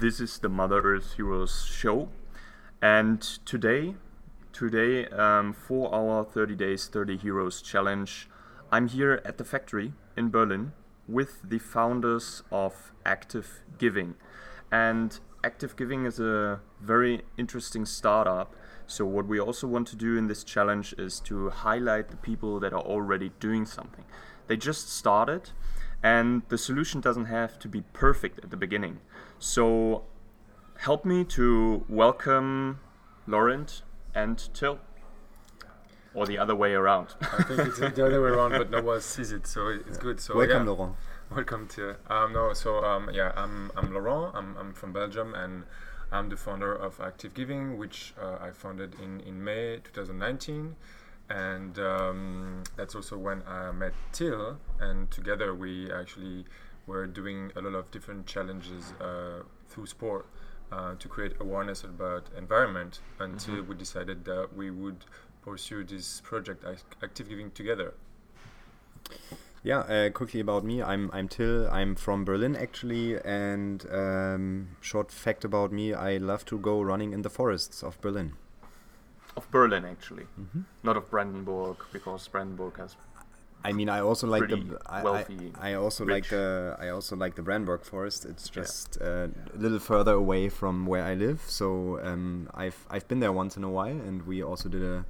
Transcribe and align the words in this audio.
this 0.00 0.18
is 0.18 0.38
the 0.38 0.48
Mother 0.48 0.80
Earth 0.80 1.16
Heroes 1.16 1.66
show, 1.70 2.08
and 2.80 3.20
today, 3.20 3.96
today 4.50 5.04
um, 5.08 5.52
for 5.52 5.94
our 5.94 6.24
30 6.24 6.56
days 6.56 6.86
30 6.86 7.18
heroes 7.18 7.60
challenge, 7.60 8.26
I'm 8.72 8.88
here 8.88 9.20
at 9.26 9.36
the 9.36 9.44
factory 9.44 9.92
in 10.16 10.30
Berlin 10.30 10.72
with 11.06 11.42
the 11.44 11.58
founders 11.58 12.42
of 12.50 12.92
Active 13.04 13.60
Giving, 13.76 14.14
and 14.72 15.20
Active 15.44 15.76
Giving 15.76 16.06
is 16.06 16.18
a 16.18 16.60
very 16.80 17.20
interesting 17.36 17.84
startup. 17.84 18.54
So 18.86 19.04
what 19.04 19.26
we 19.26 19.38
also 19.38 19.66
want 19.66 19.86
to 19.88 19.96
do 19.96 20.16
in 20.16 20.28
this 20.28 20.44
challenge 20.44 20.94
is 20.96 21.20
to 21.20 21.50
highlight 21.50 22.08
the 22.08 22.16
people 22.16 22.58
that 22.60 22.72
are 22.72 22.80
already 22.80 23.32
doing 23.38 23.66
something. 23.66 24.06
They 24.46 24.56
just 24.56 24.88
started 24.90 25.50
and 26.02 26.42
the 26.48 26.58
solution 26.58 27.00
doesn't 27.00 27.26
have 27.26 27.58
to 27.58 27.68
be 27.68 27.82
perfect 27.92 28.42
at 28.42 28.50
the 28.50 28.56
beginning. 28.56 29.00
So 29.42 30.02
help 30.80 31.06
me 31.06 31.24
to 31.24 31.82
welcome 31.88 32.78
Laurent 33.26 33.80
and 34.14 34.38
Till. 34.52 34.78
Or 36.12 36.26
the 36.26 36.36
other 36.36 36.54
way 36.54 36.74
around. 36.74 37.14
I 37.22 37.44
think 37.44 37.60
it's 37.60 37.78
the 37.78 38.04
other 38.04 38.20
way 38.20 38.28
around, 38.28 38.50
but 38.50 38.70
no 38.70 38.82
one 38.82 39.00
sees 39.00 39.32
it, 39.32 39.46
so 39.46 39.68
it's 39.68 39.96
good. 39.96 40.20
So 40.20 40.36
welcome, 40.36 40.66
yeah. 40.66 40.72
Laurent. 40.72 40.96
Welcome 41.34 41.68
to. 41.68 41.96
Um, 42.10 42.34
no, 42.34 42.52
so 42.52 42.84
um, 42.84 43.08
yeah, 43.14 43.32
I'm 43.34 43.72
I'm 43.78 43.94
Laurent. 43.94 44.36
I'm 44.36 44.58
I'm 44.58 44.74
from 44.74 44.92
Belgium, 44.92 45.34
and 45.34 45.64
I'm 46.12 46.28
the 46.28 46.36
founder 46.36 46.74
of 46.74 47.00
Active 47.00 47.32
Giving, 47.32 47.78
which 47.78 48.12
uh, 48.20 48.36
I 48.42 48.50
founded 48.50 48.96
in 49.02 49.20
in 49.20 49.42
May 49.42 49.78
2019 49.82 50.76
and 51.30 51.78
um, 51.78 52.62
that's 52.76 52.94
also 52.94 53.16
when 53.16 53.42
I 53.46 53.70
met 53.70 53.94
Till, 54.12 54.58
and 54.80 55.10
together 55.10 55.54
we 55.54 55.90
actually 55.92 56.44
were 56.90 57.06
doing 57.06 57.52
a 57.56 57.60
lot 57.60 57.74
of 57.74 57.90
different 57.90 58.26
challenges 58.26 58.92
uh, 59.00 59.42
through 59.68 59.86
sport 59.86 60.26
uh, 60.72 60.94
to 60.98 61.06
create 61.08 61.32
awareness 61.40 61.84
about 61.84 62.24
environment 62.36 63.00
until 63.18 63.56
mm-hmm. 63.56 63.70
we 63.70 63.74
decided 63.76 64.24
that 64.24 64.48
we 64.56 64.70
would 64.70 65.04
pursue 65.42 65.84
this 65.84 66.20
project 66.20 66.64
active 67.02 67.28
giving 67.28 67.50
together 67.52 67.94
yeah 69.62 69.80
uh, 69.94 70.10
quickly 70.10 70.40
about 70.40 70.64
me 70.64 70.82
i'm 70.82 71.10
i'm 71.12 71.28
till 71.28 71.68
i'm 71.70 71.94
from 71.94 72.24
berlin 72.24 72.56
actually 72.56 73.06
and 73.24 73.86
um, 73.92 74.68
short 74.80 75.10
fact 75.12 75.44
about 75.44 75.72
me 75.72 75.94
i 75.94 76.16
love 76.16 76.44
to 76.44 76.58
go 76.58 76.82
running 76.82 77.12
in 77.12 77.22
the 77.22 77.30
forests 77.30 77.82
of 77.82 78.00
berlin 78.00 78.32
of 79.36 79.50
Berlin 79.50 79.84
actually, 79.84 80.26
mm-hmm. 80.38 80.62
not 80.82 80.96
of 80.96 81.10
Brandenburg 81.10 81.76
because 81.92 82.26
Brandenburg 82.28 82.76
has. 82.78 82.96
I 83.62 83.72
mean, 83.72 83.88
I 83.88 84.00
also 84.00 84.26
like 84.26 84.48
the 84.48 84.78
I, 84.86 85.02
wealthy, 85.02 85.52
I, 85.60 85.70
I 85.70 85.74
also 85.74 86.04
rich. 86.04 86.14
like 86.14 86.28
the 86.30 86.76
I 86.78 86.88
also 86.88 87.16
like 87.16 87.34
the 87.34 87.42
Brandenburg 87.42 87.82
Forest. 87.82 88.24
It's 88.24 88.48
just 88.48 88.98
yeah. 89.00 89.06
uh, 89.06 89.28
a 89.54 89.58
little 89.58 89.78
further 89.78 90.12
away 90.12 90.48
from 90.48 90.86
where 90.86 91.04
I 91.04 91.14
live, 91.14 91.42
so 91.46 92.00
um, 92.02 92.48
I've 92.54 92.86
I've 92.90 93.06
been 93.08 93.20
there 93.20 93.32
once 93.32 93.56
in 93.56 93.64
a 93.64 93.70
while, 93.70 94.00
and 94.00 94.26
we 94.26 94.42
also 94.42 94.68
did 94.68 94.82
a 94.82 95.04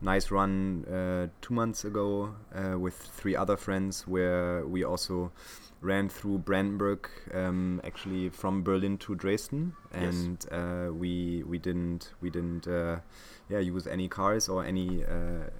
nice 0.00 0.30
run 0.30 0.84
uh, 0.84 1.26
two 1.40 1.54
months 1.54 1.84
ago 1.84 2.34
uh, 2.54 2.78
with 2.78 2.94
three 2.94 3.34
other 3.34 3.56
friends, 3.56 4.06
where 4.06 4.64
we 4.66 4.84
also 4.84 5.32
ran 5.80 6.08
through 6.08 6.38
Brandenburg, 6.38 7.08
um, 7.34 7.80
actually 7.84 8.28
from 8.28 8.62
Berlin 8.62 8.98
to 8.98 9.14
Dresden, 9.14 9.72
and 9.92 10.38
yes. 10.44 10.52
uh, 10.52 10.90
we 10.92 11.42
we 11.44 11.58
didn't 11.58 12.12
we 12.20 12.30
didn't 12.30 12.68
uh, 12.68 13.00
yeah 13.48 13.58
use 13.58 13.86
any 13.86 14.08
cars 14.08 14.48
or 14.48 14.64
any 14.64 15.04
uh, 15.04 15.50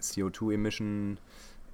CO2 0.00 0.54
emission 0.54 1.18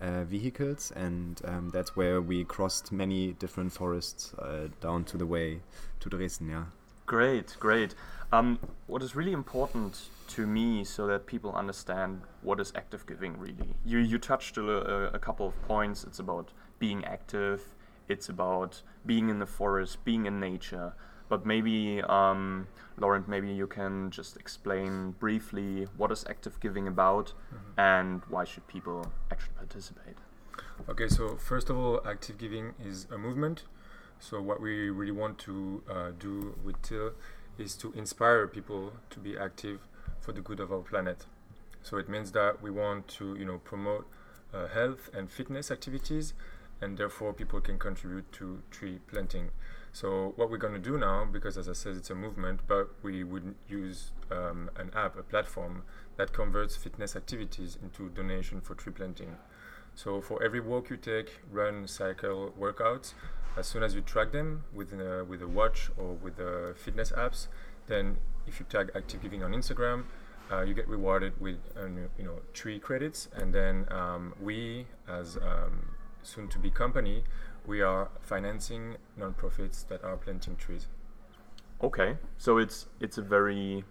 uh, 0.01 0.25
vehicles, 0.25 0.93
and 0.95 1.41
um, 1.45 1.71
that's 1.73 1.97
where 1.97 2.21
we 2.21 2.45
crossed 2.45 2.93
many 2.93 3.33
different 3.33 3.73
forests 3.73 4.35
uh, 4.35 4.69
down 4.81 5.05
to 5.05 5.17
the 5.17 5.27
way 5.27 5.61
to 6.01 6.09
Dresden. 6.09 6.51
Yeah. 6.51 6.65
Great, 7.07 7.57
great. 7.61 7.95
Um, 8.33 8.59
what 8.87 9.03
is 9.03 9.15
really 9.15 9.33
important 9.33 10.09
to 10.29 10.47
me, 10.47 10.85
so 10.85 11.07
that 11.07 11.27
people 11.27 11.53
understand 11.55 12.23
what 12.43 12.61
is 12.61 12.73
active 12.75 13.07
giving 13.07 13.39
really. 13.39 13.75
You 13.85 13.99
you 13.99 14.19
touched 14.19 14.57
a, 14.57 15.15
a 15.15 15.19
couple 15.19 15.47
of 15.47 15.63
points. 15.69 16.05
It's 16.05 16.19
about 16.19 16.51
being 16.79 17.05
active. 17.05 17.63
It's 18.09 18.29
about 18.29 18.83
being 19.07 19.29
in 19.29 19.39
the 19.39 19.47
forest, 19.47 20.05
being 20.05 20.27
in 20.27 20.41
nature. 20.41 20.95
But 21.29 21.47
maybe, 21.47 22.03
um, 22.03 22.69
Laurent, 22.99 23.27
maybe 23.29 23.51
you 23.51 23.67
can 23.67 24.11
just 24.11 24.37
explain 24.37 25.13
briefly 25.13 25.89
what 25.97 26.13
is 26.13 26.25
active 26.29 26.61
giving 26.61 26.87
about 26.87 27.33
mm-hmm. 27.53 27.81
and 27.81 28.23
why 28.29 28.45
should 28.45 28.67
people 28.67 29.11
actually 29.31 29.55
participate. 29.57 30.17
Okay, 30.89 31.09
so 31.09 31.37
first 31.37 31.71
of 31.71 31.77
all, 31.77 32.01
active 32.07 32.37
giving 32.39 32.75
is 32.85 33.07
a 33.11 33.19
movement. 33.19 33.65
So 34.19 34.41
what 34.41 34.61
we 34.61 34.91
really 34.91 35.13
want 35.13 35.39
to 35.41 35.83
uh, 35.91 36.11
do 36.19 36.57
with 36.65 36.81
Till 36.83 37.13
is 37.59 37.75
to 37.77 37.93
inspire 37.93 38.47
people 38.47 38.93
to 39.11 39.19
be 39.19 39.37
active 39.37 39.81
for 40.21 40.33
the 40.33 40.41
good 40.41 40.61
of 40.61 40.73
our 40.73 40.81
planet. 40.81 41.27
So 41.83 41.99
it 41.99 42.09
means 42.09 42.33
that 42.33 42.63
we 42.63 42.71
want 42.71 43.09
to, 43.09 43.37
you 43.37 43.45
know, 43.45 43.59
promote 43.59 44.07
uh, 44.53 44.69
health 44.69 45.11
and 45.13 45.31
fitness 45.31 45.71
activities, 45.71 46.33
and 46.81 46.97
therefore 46.97 47.33
people 47.33 47.61
can 47.61 47.79
contribute 47.79 48.31
to 48.33 48.63
tree 48.71 49.01
planting. 49.11 49.51
So 49.95 50.33
what 50.35 50.51
we're 50.51 50.59
going 50.59 50.73
to 50.75 50.81
do 50.81 50.99
now, 50.99 51.25
because 51.25 51.57
as 51.57 51.69
I 51.69 51.73
said, 51.73 51.95
it's 51.95 52.11
a 52.11 52.17
movement, 52.17 52.63
but 52.67 52.91
we 53.05 53.23
would 53.23 53.55
use 53.69 54.11
um, 54.29 54.69
an 54.75 54.91
app, 54.93 55.17
a 55.17 55.23
platform 55.23 55.85
that 56.17 56.33
converts 56.33 56.75
fitness 56.75 57.15
activities 57.15 57.79
into 57.81 58.09
donation 58.09 58.61
for 58.61 58.75
tree 58.75 58.93
planting. 58.93 59.37
So 59.95 60.21
for 60.21 60.43
every 60.43 60.59
walk 60.59 60.91
you 60.91 60.97
take, 60.97 61.39
run, 61.49 61.87
cycle, 61.87 62.53
workouts, 62.61 63.15
as 63.57 63.69
soon 63.69 63.85
as 63.85 63.95
you 63.95 64.01
track 64.01 64.33
them 64.33 64.65
with 64.75 64.93
a, 64.93 65.25
with 65.29 65.43
a 65.43 65.47
watch 65.47 65.91
or 65.97 66.15
with 66.15 66.39
the 66.39 66.75
fitness 66.77 67.13
apps, 67.13 67.47
then 67.87 68.17
if 68.49 68.59
you 68.59 68.67
tag 68.69 68.91
Active 68.97 69.23
Giving 69.23 69.45
on 69.45 69.53
Instagram, 69.53 70.07
uh, 70.51 70.63
you 70.63 70.75
get 70.75 70.89
rewarded 70.89 71.41
with 71.41 71.59
uh, 71.77 71.87
you 72.19 72.25
know 72.25 72.41
tree 72.53 72.81
credits, 72.81 73.29
and 73.33 73.55
then 73.55 73.87
um, 73.93 74.35
we 74.43 74.87
as 75.09 75.37
um, 75.37 75.95
soon-to-be 76.25 76.71
company 76.71 77.23
we 77.67 77.81
are 77.81 78.09
financing 78.21 78.97
nonprofits 79.19 79.87
that 79.89 80.05
are 80.05 80.17
planting 80.17 80.57
trees. 80.57 80.87
Okay, 81.83 82.17
so 82.39 82.59
it's 82.59 82.87
it's 83.01 83.19
a 83.19 83.23
very 83.23 83.85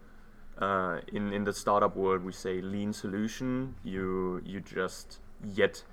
uh, 0.60 1.00
in 1.12 1.34
in 1.34 1.44
the 1.44 1.54
startup 1.54 1.96
world 1.96 2.24
we 2.24 2.32
say 2.32 2.62
lean 2.62 2.94
solution. 2.94 3.76
You 3.84 4.42
you 4.46 4.60
just 4.62 5.20
yet 5.44 5.84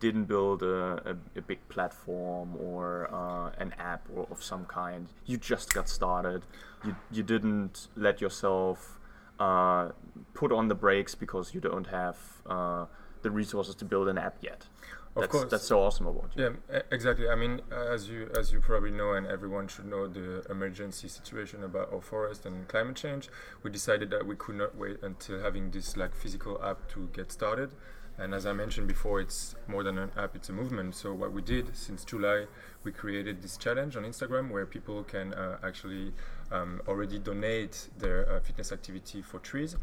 didn't 0.00 0.26
build 0.26 0.62
a, 0.62 1.16
a, 1.34 1.38
a 1.38 1.42
big 1.42 1.58
platform 1.68 2.56
or 2.56 3.08
uh, 3.12 3.50
an 3.58 3.74
app 3.78 4.06
or 4.14 4.26
of 4.30 4.42
some 4.42 4.64
kind. 4.66 5.08
You 5.26 5.36
just 5.36 5.74
got 5.74 5.88
started. 5.88 6.42
You 6.84 6.94
you 7.10 7.22
didn't 7.22 7.88
let 7.96 8.20
yourself 8.20 8.98
uh, 9.40 9.90
put 10.34 10.52
on 10.52 10.68
the 10.68 10.74
brakes 10.74 11.14
because 11.14 11.54
you 11.54 11.60
don't 11.60 11.86
have 11.86 12.16
uh, 12.46 12.86
the 13.22 13.30
resources 13.30 13.74
to 13.76 13.84
build 13.84 14.08
an 14.08 14.18
app 14.18 14.36
yet. 14.40 14.66
Of 15.16 15.22
that's, 15.22 15.32
course, 15.32 15.50
that's 15.50 15.66
so 15.66 15.80
awesome 15.80 16.06
about 16.06 16.30
you. 16.36 16.56
Yeah, 16.70 16.82
exactly. 16.92 17.28
I 17.28 17.34
mean, 17.34 17.60
as 17.72 18.08
you 18.08 18.30
as 18.38 18.52
you 18.52 18.60
probably 18.60 18.92
know, 18.92 19.12
and 19.12 19.26
everyone 19.26 19.66
should 19.66 19.86
know, 19.86 20.06
the 20.06 20.44
emergency 20.48 21.08
situation 21.08 21.64
about 21.64 21.92
our 21.92 22.00
forest 22.00 22.46
and 22.46 22.68
climate 22.68 22.96
change. 22.96 23.28
We 23.62 23.70
decided 23.70 24.10
that 24.10 24.26
we 24.26 24.36
could 24.36 24.56
not 24.56 24.76
wait 24.76 24.98
until 25.02 25.40
having 25.40 25.70
this 25.70 25.96
like 25.96 26.14
physical 26.14 26.62
app 26.62 26.88
to 26.90 27.08
get 27.12 27.32
started. 27.32 27.70
And 28.20 28.34
as 28.34 28.46
I 28.46 28.52
mentioned 28.52 28.88
before, 28.88 29.20
it's 29.20 29.54
more 29.68 29.84
than 29.84 29.96
an 29.96 30.10
app; 30.16 30.34
it's 30.36 30.48
a 30.48 30.52
movement. 30.52 30.94
So 30.94 31.14
what 31.14 31.32
we 31.32 31.40
did 31.40 31.76
since 31.76 32.04
July, 32.04 32.46
we 32.84 32.92
created 32.92 33.42
this 33.42 33.56
challenge 33.56 33.96
on 33.96 34.02
Instagram 34.02 34.50
where 34.50 34.66
people 34.66 35.04
can 35.04 35.32
uh, 35.34 35.58
actually 35.62 36.12
um, 36.50 36.80
already 36.88 37.18
donate 37.18 37.88
their 37.96 38.30
uh, 38.30 38.40
fitness 38.40 38.72
activity 38.72 39.22
for 39.22 39.38
trees, 39.38 39.76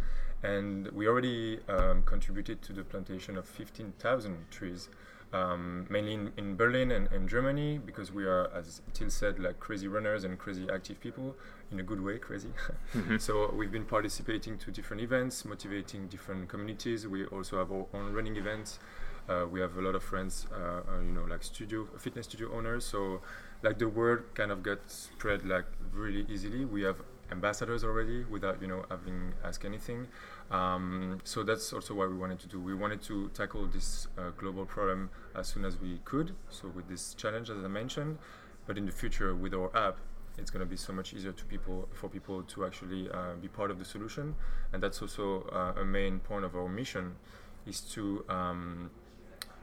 and 0.44 0.88
we 0.90 1.08
already 1.08 1.60
um, 1.70 2.04
contributed 2.04 2.62
to 2.64 2.74
the 2.74 2.84
plantation 2.84 3.38
of 3.38 3.46
15,000 3.46 4.52
trees 4.52 4.90
um, 5.36 5.86
mainly 5.90 6.14
in, 6.14 6.32
in 6.38 6.56
Berlin 6.56 6.92
and, 6.92 7.12
and, 7.12 7.28
Germany, 7.28 7.78
because 7.78 8.12
we 8.12 8.24
are, 8.26 8.50
as 8.54 8.82
Till 8.94 9.10
said, 9.10 9.38
like 9.38 9.60
crazy 9.60 9.88
runners 9.88 10.24
and 10.24 10.40
crazy 10.40 10.66
active 10.74 11.00
people, 11.02 11.36
in 11.72 11.80
a 11.80 11.84
good 11.84 12.02
way, 12.02 12.18
crazy. 12.18 12.52
mm-hmm. 12.94 13.18
So 13.28 13.54
we've 13.54 13.72
been 13.72 13.86
participating 13.86 14.58
to 14.60 14.72
different 14.72 15.02
events, 15.02 15.44
motivating 15.44 16.08
different 16.08 16.48
communities. 16.48 17.06
We 17.08 17.26
also 17.26 17.58
have 17.58 17.72
our 17.72 17.86
own 17.94 18.14
running 18.14 18.38
events. 18.38 18.80
Uh, 19.28 19.46
we 19.52 19.60
have 19.60 19.76
a 19.76 19.82
lot 19.82 19.96
of 19.96 20.04
friends, 20.04 20.48
uh, 20.54 20.82
uh, 20.90 21.00
you 21.00 21.12
know, 21.12 21.24
like 21.24 21.44
studio, 21.44 21.88
fitness 21.98 22.28
studio 22.28 22.56
owners. 22.56 22.86
So, 22.86 23.22
like 23.64 23.80
the 23.80 23.90
word 23.90 24.26
kind 24.36 24.52
of 24.52 24.64
gets 24.64 25.10
spread 25.16 25.46
like 25.46 25.66
really 25.92 26.26
easily. 26.30 26.64
We 26.64 26.84
have 26.84 26.98
ambassadors 27.32 27.84
already 27.84 28.24
without, 28.26 28.62
you 28.62 28.68
know, 28.68 28.86
having 28.90 29.34
asked 29.44 29.66
anything. 29.66 30.08
Um, 30.52 31.20
so 31.24 31.44
that's 31.44 31.74
also 31.74 31.94
what 31.94 32.10
we 32.10 32.18
wanted 32.18 32.40
to 32.40 32.48
do. 32.48 32.60
We 32.60 32.76
wanted 32.76 33.02
to 33.04 33.30
tackle 33.30 33.68
this 33.68 34.08
uh, 34.18 34.30
global 34.38 34.66
problem 34.66 35.10
as 35.36 35.48
soon 35.48 35.66
as 35.66 35.80
we 35.80 36.00
could. 36.06 36.36
So 36.50 36.68
with 36.68 36.88
this 36.88 37.14
challenge, 37.16 37.50
as 37.50 37.64
I 37.64 37.68
mentioned, 37.68 38.20
but 38.68 38.78
in 38.78 38.86
the 38.86 38.92
future 38.92 39.34
with 39.36 39.54
our 39.54 39.76
app, 39.76 39.98
it's 40.38 40.52
going 40.52 40.60
to 40.60 40.70
be 40.70 40.76
so 40.76 40.92
much 40.92 41.14
easier 41.14 41.32
to 41.32 41.46
people 41.46 41.88
for 41.94 42.10
people 42.10 42.44
to 42.44 42.66
actually 42.66 43.10
uh, 43.10 43.36
be 43.42 43.48
part 43.48 43.72
of 43.72 43.80
the 43.80 43.86
solution. 43.86 44.36
And 44.74 44.84
that's 44.84 45.02
also 45.02 45.44
uh, 45.52 45.80
a 45.80 45.86
main 45.86 46.20
point 46.20 46.46
of 46.46 46.56
our 46.56 46.68
mission, 46.68 47.16
is 47.66 47.80
to 47.94 48.26
um, 48.30 48.92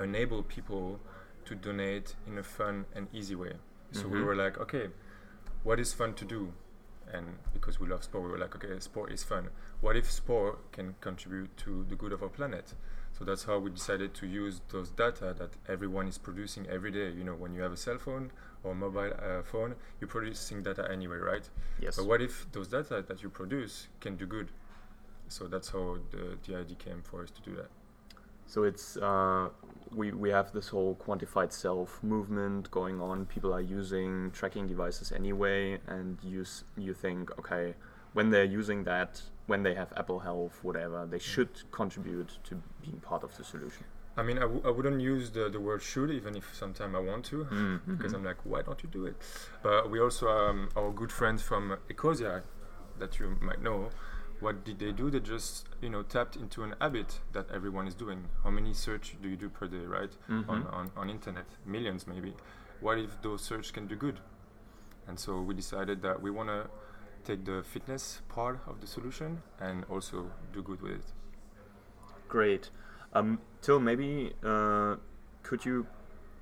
enable 0.00 0.42
people 0.42 0.98
to 1.44 1.54
donate 1.54 2.14
in 2.26 2.38
a 2.38 2.42
fun 2.42 2.86
and 2.94 3.06
easy 3.12 3.34
way. 3.34 3.52
So 3.92 4.04
mm-hmm. 4.04 4.12
we 4.14 4.22
were 4.22 4.34
like, 4.34 4.58
okay, 4.58 4.88
what 5.62 5.78
is 5.78 5.92
fun 5.92 6.14
to 6.14 6.24
do? 6.24 6.52
And 7.12 7.26
because 7.52 7.78
we 7.78 7.86
love 7.86 8.02
sport, 8.04 8.24
we 8.24 8.30
were 8.30 8.38
like, 8.38 8.54
okay, 8.56 8.78
sport 8.80 9.12
is 9.12 9.22
fun. 9.22 9.48
What 9.80 9.96
if 9.96 10.10
sport 10.10 10.72
can 10.72 10.94
contribute 11.00 11.56
to 11.58 11.84
the 11.88 11.94
good 11.94 12.12
of 12.12 12.22
our 12.22 12.28
planet? 12.28 12.74
So 13.18 13.24
that's 13.24 13.44
how 13.44 13.58
we 13.58 13.70
decided 13.70 14.14
to 14.14 14.26
use 14.26 14.60
those 14.70 14.90
data 14.90 15.34
that 15.38 15.50
everyone 15.68 16.08
is 16.08 16.18
producing 16.18 16.66
every 16.68 16.90
day. 16.90 17.10
You 17.10 17.24
know, 17.24 17.34
when 17.34 17.54
you 17.54 17.60
have 17.60 17.72
a 17.72 17.76
cell 17.76 17.98
phone 17.98 18.32
or 18.64 18.74
mobile 18.74 19.12
uh, 19.12 19.42
phone, 19.42 19.74
you're 20.00 20.08
producing 20.08 20.62
data 20.62 20.88
anyway, 20.90 21.18
right? 21.18 21.48
Yes. 21.80 21.96
But 21.96 22.06
what 22.06 22.22
if 22.22 22.46
those 22.52 22.68
data 22.68 23.04
that 23.06 23.22
you 23.22 23.28
produce 23.28 23.88
can 24.00 24.16
do 24.16 24.26
good? 24.26 24.48
So 25.28 25.46
that's 25.46 25.70
how 25.70 25.98
the, 26.10 26.38
the 26.46 26.58
idea 26.58 26.76
came 26.76 27.02
for 27.02 27.22
us 27.22 27.30
to 27.30 27.42
do 27.42 27.54
that. 27.56 27.68
So 28.52 28.64
it's 28.64 28.99
uh, 28.99 29.49
we 29.94 30.12
we 30.12 30.28
have 30.28 30.52
this 30.52 30.69
whole 30.69 30.94
quantified 30.96 31.52
self 31.52 32.02
movement 32.02 32.70
going 32.70 33.00
on. 33.00 33.25
People 33.25 33.54
are 33.54 33.62
using 33.62 34.31
tracking 34.32 34.66
devices 34.66 35.10
anyway, 35.10 35.81
and 35.87 36.19
you 36.22 36.44
you 36.76 36.93
think 36.93 37.31
okay, 37.38 37.75
when 38.12 38.28
they're 38.28 38.52
using 38.60 38.84
that, 38.84 39.22
when 39.46 39.62
they 39.62 39.75
have 39.75 39.90
Apple 39.96 40.19
Health, 40.19 40.58
whatever, 40.60 41.06
they 41.10 41.19
should 41.19 41.49
contribute 41.70 42.31
to 42.44 42.60
being 42.82 43.00
part 43.00 43.25
of 43.25 43.34
the 43.38 43.44
solution. 43.44 43.84
I 44.19 44.22
mean, 44.22 44.37
I 44.37 44.46
w- 44.52 44.62
I 44.66 44.70
wouldn't 44.70 45.00
use 45.00 45.31
the, 45.31 45.48
the 45.48 45.58
word 45.69 45.81
should, 45.81 46.10
even 46.10 46.37
if 46.37 46.55
sometimes 46.55 46.94
I 46.94 47.00
want 47.00 47.25
to, 47.32 47.44
mm-hmm. 47.44 47.96
because 47.96 48.12
I'm 48.12 48.22
like, 48.31 48.40
why 48.44 48.60
don't 48.60 48.82
you 48.82 48.90
do 48.90 49.06
it? 49.06 49.16
But 49.62 49.90
we 49.90 49.98
also, 49.98 50.28
um, 50.28 50.69
our 50.76 50.93
good 50.93 51.10
friends 51.10 51.40
from 51.40 51.78
Ecosia, 51.88 52.43
that 52.98 53.19
you 53.19 53.34
might 53.40 53.62
know, 53.62 53.88
what 54.42 54.64
did 54.64 54.78
they 54.80 54.92
do? 54.92 55.10
They 55.10 55.20
just, 55.20 55.66
you 55.80 55.88
know, 55.88 56.02
tapped 56.02 56.36
into 56.36 56.64
an 56.64 56.74
habit 56.80 57.20
that 57.32 57.46
everyone 57.54 57.86
is 57.86 57.94
doing. 57.94 58.24
How 58.42 58.50
many 58.50 58.74
search 58.74 59.16
do 59.22 59.28
you 59.28 59.36
do 59.36 59.48
per 59.48 59.68
day, 59.68 59.86
right? 59.86 60.10
Mm-hmm. 60.28 60.50
On, 60.50 60.66
on, 60.66 60.90
on 60.96 61.08
internet, 61.08 61.46
millions 61.64 62.06
maybe. 62.06 62.34
What 62.80 62.98
if 62.98 63.22
those 63.22 63.42
search 63.42 63.72
can 63.72 63.86
do 63.86 63.94
good? 63.94 64.18
And 65.06 65.18
so 65.18 65.40
we 65.40 65.54
decided 65.54 66.02
that 66.02 66.20
we 66.20 66.30
want 66.30 66.48
to 66.48 66.68
take 67.24 67.44
the 67.44 67.62
fitness 67.62 68.20
part 68.28 68.58
of 68.66 68.80
the 68.80 68.86
solution 68.86 69.42
and 69.60 69.84
also 69.88 70.30
do 70.52 70.62
good 70.62 70.82
with 70.82 70.92
it. 70.92 71.12
Great. 72.28 72.70
Um, 73.12 73.38
Till, 73.60 73.78
maybe 73.78 74.32
uh, 74.42 74.96
could 75.42 75.64
you 75.64 75.86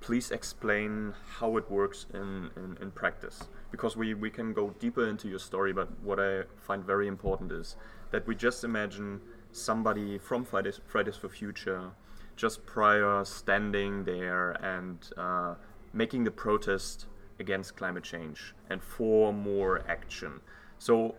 please 0.01 0.31
explain 0.31 1.13
how 1.39 1.59
it 1.59 1.71
works 1.71 2.07
in, 2.15 2.51
in, 2.57 2.79
in, 2.81 2.91
practice? 2.93 3.43
Because 3.71 3.97
we, 3.97 4.15
we 4.15 4.31
can 4.31 4.53
go 4.53 4.75
deeper 4.79 5.07
into 5.07 5.29
your 5.29 5.39
story, 5.39 5.73
but 5.73 5.89
what 6.01 6.19
I 6.19 6.43
find 6.57 6.85
very 6.85 7.07
important 7.07 7.53
is 7.53 7.77
that 8.11 8.27
we 8.27 8.35
just 8.35 8.65
imagine 8.65 9.21
somebody 9.53 10.19
from 10.19 10.45
Fridays, 10.45 10.81
Fridays 10.87 11.17
for 11.17 11.29
Future 11.29 11.93
just 12.37 12.65
prior 12.65 13.23
standing 13.23 14.05
there 14.05 14.53
and 14.53 15.11
uh, 15.19 15.55
making 15.93 16.25
the 16.25 16.31
protest 16.31 17.07
against 17.39 17.77
climate 17.77 18.03
change 18.03 18.55
and 18.71 18.83
for 18.83 19.33
more 19.33 19.83
action. 19.87 20.41
So 20.79 21.17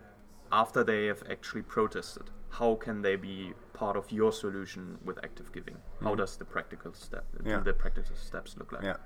after 0.51 0.83
they 0.83 1.05
have 1.05 1.23
actually 1.29 1.61
protested, 1.61 2.31
how 2.49 2.75
can 2.75 3.03
they 3.03 3.15
be 3.15 3.53
part 3.81 3.97
of 3.97 4.11
your 4.11 4.31
solution 4.31 4.99
with 5.03 5.17
active 5.23 5.51
giving? 5.51 5.73
Mm. 5.73 5.79
How 6.03 6.09
mm-hmm. 6.09 6.17
does 6.21 6.37
the 6.37 6.45
practical 6.45 6.93
step 6.93 7.25
yeah. 7.43 7.59
the 7.59 7.73
practical 7.73 8.15
steps 8.15 8.55
look 8.57 8.71
like? 8.71 8.83
Yeah, 8.83 8.97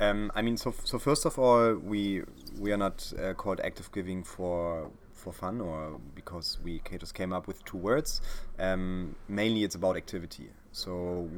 um, 0.00 0.32
I 0.34 0.42
mean, 0.42 0.56
so 0.56 0.74
so 0.84 0.98
first 0.98 1.24
of 1.26 1.38
all, 1.38 1.74
we 1.92 2.22
we 2.58 2.72
are 2.72 2.82
not 2.86 3.12
uh, 3.12 3.34
called 3.34 3.60
active 3.60 3.88
giving 3.92 4.24
for 4.24 4.90
for 5.12 5.32
fun 5.32 5.60
or 5.60 6.00
because 6.14 6.58
we 6.64 6.82
just 7.00 7.14
came 7.14 7.32
up 7.32 7.46
with 7.46 7.64
two 7.64 7.78
words. 7.78 8.20
Um, 8.58 9.14
mainly, 9.28 9.62
it's 9.62 9.76
about 9.76 9.96
activity. 9.96 10.50
So 10.72 10.92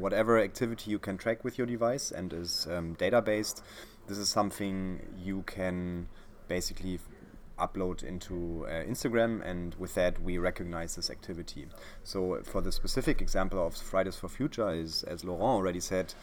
whatever 0.05 0.41
activity 0.41 0.91
you 0.91 0.99
can 0.99 1.17
track 1.17 1.45
with 1.45 1.59
your 1.59 1.67
device 1.67 2.11
and 2.11 2.33
is 2.33 2.67
um, 2.71 2.95
data 2.95 3.21
based, 3.23 3.63
this 4.09 4.19
is 4.19 4.29
something 4.29 5.01
you 5.17 5.43
can 5.47 6.09
basically 6.49 6.99
upload 7.59 8.03
into 8.03 8.67
uh, 8.67 8.85
Instagram, 8.85 9.45
and 9.45 9.75
with 9.77 9.95
that 9.95 10.21
we 10.23 10.39
recognize 10.39 10.97
this 10.97 11.11
activity. 11.11 11.67
So 12.05 12.41
for 12.45 12.61
the 12.61 12.73
specific 12.73 13.21
example 13.21 13.67
of 13.67 13.77
Fridays 13.77 14.17
for 14.17 14.29
Future 14.29 14.71
is, 14.71 15.03
as 15.05 15.25
Laurent 15.25 15.43
already 15.43 15.81
said, 15.81 16.15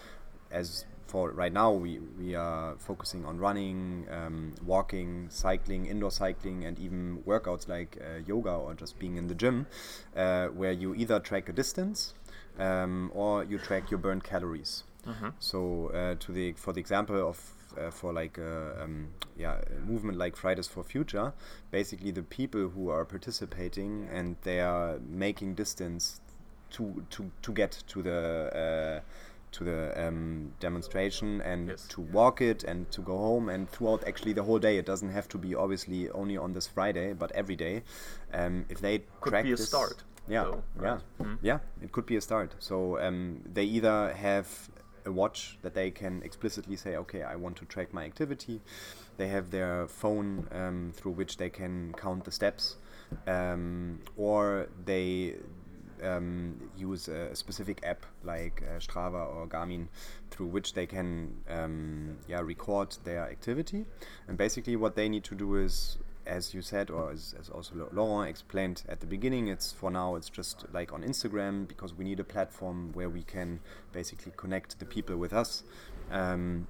as 0.52 0.86
for 1.08 1.32
right 1.32 1.54
now 1.54 1.72
we, 1.72 2.00
we 2.20 2.36
are 2.36 2.76
focusing 2.78 3.26
on 3.26 3.38
running, 3.38 4.08
um, 4.12 4.54
walking, 4.66 5.28
cycling, 5.30 5.86
indoor 5.86 6.12
cycling, 6.12 6.66
and 6.66 6.80
even 6.80 7.24
workouts 7.28 7.68
like 7.68 7.98
uh, 8.02 8.20
yoga 8.26 8.52
or 8.52 8.74
just 8.74 8.98
being 9.00 9.18
in 9.18 9.28
the 9.28 9.36
gym, 9.36 9.68
uh, 10.16 10.48
where 10.48 10.72
you 10.72 10.96
either 10.96 11.20
track 11.20 11.48
a 11.48 11.54
distance 11.54 12.14
um, 12.58 13.12
or 13.14 13.44
you 13.44 13.58
track 13.58 13.92
your 13.92 14.00
burned 14.00 14.24
calories. 14.24 14.84
Mm-hmm. 15.08 15.30
So 15.40 15.92
uh, 15.94 16.16
to 16.20 16.32
the 16.32 16.54
for 16.54 16.74
the 16.74 16.80
example 16.80 17.28
of 17.28 17.55
uh, 17.78 17.92
for 17.92 18.14
like 18.14 18.38
a, 18.38 18.84
um, 18.84 19.08
yeah, 19.38 19.58
a 19.76 19.80
movement 19.80 20.18
like 20.18 20.36
Fridays 20.36 20.68
for 20.68 20.84
Future, 20.84 21.34
basically 21.72 22.12
the 22.12 22.24
people 22.24 22.70
who 22.70 22.90
are 22.90 23.06
participating 23.06 24.08
and 24.12 24.36
they 24.44 24.60
are 24.60 25.00
making 25.08 25.56
distance 25.56 26.22
to 26.72 27.04
to 27.10 27.32
to 27.42 27.52
get 27.52 27.84
to 27.88 28.02
the 28.02 29.02
uh, 29.02 29.10
to 29.52 29.64
the 29.64 30.08
um, 30.08 30.52
demonstration 30.60 31.42
and 31.42 31.70
yes. 31.70 31.88
to 31.88 32.02
walk 32.02 32.42
it 32.42 32.64
and 32.66 32.92
to 32.92 33.02
go 33.02 33.18
home 33.18 33.48
and 33.50 33.70
throughout 33.70 34.06
actually 34.06 34.34
the 34.34 34.44
whole 34.44 34.60
day. 34.60 34.78
It 34.78 34.86
doesn't 34.86 35.12
have 35.12 35.28
to 35.30 35.38
be 35.38 35.56
obviously 35.56 36.10
only 36.10 36.38
on 36.38 36.54
this 36.54 36.68
Friday, 36.68 37.14
but 37.14 37.32
every 37.32 37.56
day. 37.56 37.84
Um, 38.34 38.66
if 38.70 38.82
they 38.82 39.04
could 39.22 39.32
track 39.32 39.46
be 39.46 39.54
a 39.54 39.58
start. 39.58 40.04
Yeah, 40.28 40.44
though, 40.44 40.64
right? 40.76 41.00
yeah, 41.20 41.26
mm-hmm. 41.26 41.46
yeah. 41.46 41.60
It 41.82 41.92
could 41.92 42.06
be 42.06 42.18
a 42.18 42.22
start. 42.22 42.56
So 42.60 43.00
um, 43.00 43.42
they 43.54 43.64
either 43.64 44.14
have 44.14 44.48
a 45.06 45.12
watch 45.12 45.58
that 45.62 45.74
they 45.74 45.92
can 45.92 46.22
explicitly 46.24 46.76
say, 46.76 46.96
okay, 46.98 47.24
I 47.24 47.36
want 47.36 47.56
to 47.58 47.66
track 47.66 47.94
my 47.94 48.04
activity. 48.06 48.62
They 49.18 49.28
have 49.30 49.52
their 49.52 49.88
phone 49.88 50.48
um, 50.52 50.92
through 50.96 51.14
which 51.14 51.38
they 51.38 51.50
can 51.50 51.94
count 51.98 52.26
the 52.26 52.32
steps, 52.32 52.78
um, 53.28 54.00
or 54.18 54.68
they 54.86 55.36
um, 56.04 56.70
use 56.78 57.08
a 57.08 57.36
specific 57.36 57.80
app 57.84 58.06
like 58.24 58.64
uh, 58.68 58.80
Strava 58.80 59.34
or 59.34 59.48
Garmin 59.48 59.88
through 60.30 60.48
which 60.48 60.74
they 60.74 60.86
can 60.86 61.34
um, 61.50 62.18
yeah 62.28 62.42
record 62.42 62.96
their 63.04 63.24
activity. 63.24 63.86
And 64.28 64.38
basically, 64.38 64.76
what 64.76 64.96
they 64.96 65.08
need 65.08 65.24
to 65.26 65.36
do 65.36 65.56
is 65.56 65.98
as 66.26 66.54
you 66.54 66.62
said, 66.62 66.90
or 66.90 67.12
as, 67.12 67.36
as, 67.40 67.50
also 67.50 67.90
Laurent 67.92 68.30
explained 68.30 68.84
at 68.90 69.00
the 69.00 69.06
beginning, 69.06 69.48
it's 69.48 69.72
for 69.72 69.92
now 69.92 70.16
it's 70.16 70.30
just 70.30 70.66
like 70.74 70.92
on 70.94 71.04
Instagram 71.04 71.68
because 71.68 71.94
we 71.94 72.04
need 72.04 72.20
a 72.20 72.24
platform 72.24 72.92
where 72.94 73.10
we 73.10 73.24
can 73.24 73.60
basically 73.92 74.32
connect 74.36 74.80
the 74.80 74.86
people 74.86 75.18
with 75.18 75.34
us. 75.34 75.64
Um, 76.12 76.68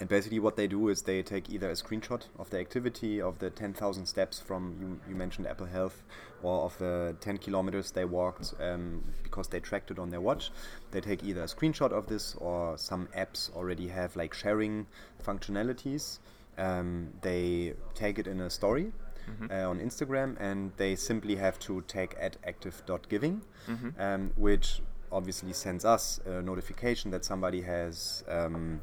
and 0.00 0.08
basically, 0.08 0.38
what 0.38 0.56
they 0.56 0.66
do 0.66 0.88
is 0.88 1.02
they 1.02 1.22
take 1.22 1.50
either 1.50 1.68
a 1.68 1.74
screenshot 1.74 2.22
of 2.38 2.48
the 2.48 2.58
activity 2.58 3.20
of 3.20 3.38
the 3.38 3.50
10,000 3.50 4.06
steps 4.06 4.40
from 4.40 4.74
you, 4.80 4.98
you 5.10 5.14
mentioned 5.14 5.46
Apple 5.46 5.66
Health, 5.66 6.02
or 6.42 6.62
of 6.62 6.78
the 6.78 7.14
10 7.20 7.36
kilometers 7.36 7.90
they 7.90 8.06
walked 8.06 8.54
um, 8.60 9.04
because 9.22 9.48
they 9.48 9.60
tracked 9.60 9.90
it 9.90 9.98
on 9.98 10.08
their 10.08 10.22
watch. 10.22 10.52
They 10.90 11.02
take 11.02 11.22
either 11.22 11.42
a 11.42 11.46
screenshot 11.46 11.92
of 11.92 12.06
this, 12.06 12.34
or 12.36 12.78
some 12.78 13.08
apps 13.14 13.54
already 13.54 13.88
have 13.88 14.16
like 14.16 14.32
sharing 14.32 14.86
functionalities 15.22 16.18
um, 16.60 17.08
they 17.22 17.74
take 17.94 18.18
it 18.18 18.26
in 18.26 18.40
a 18.40 18.50
story 18.50 18.92
mm-hmm. 19.28 19.46
uh, 19.50 19.68
on 19.70 19.80
Instagram, 19.80 20.36
and 20.38 20.72
they 20.76 20.94
simply 20.96 21.36
have 21.36 21.58
to 21.60 21.80
tag 21.82 22.16
at 22.20 22.36
active.giving, 22.44 23.42
mm-hmm. 23.68 23.88
um, 24.00 24.32
which 24.36 24.82
obviously 25.10 25.52
sends 25.52 25.84
us 25.84 26.20
a 26.26 26.42
notification 26.42 27.10
that 27.10 27.24
somebody 27.24 27.62
has 27.62 28.24
um, 28.28 28.80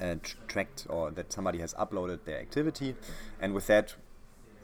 uh, 0.00 0.14
tr- 0.22 0.36
tracked 0.48 0.86
or 0.88 1.10
that 1.10 1.32
somebody 1.32 1.58
has 1.58 1.74
uploaded 1.74 2.24
their 2.24 2.38
activity, 2.38 2.94
and 3.40 3.54
with 3.54 3.66
that 3.66 3.94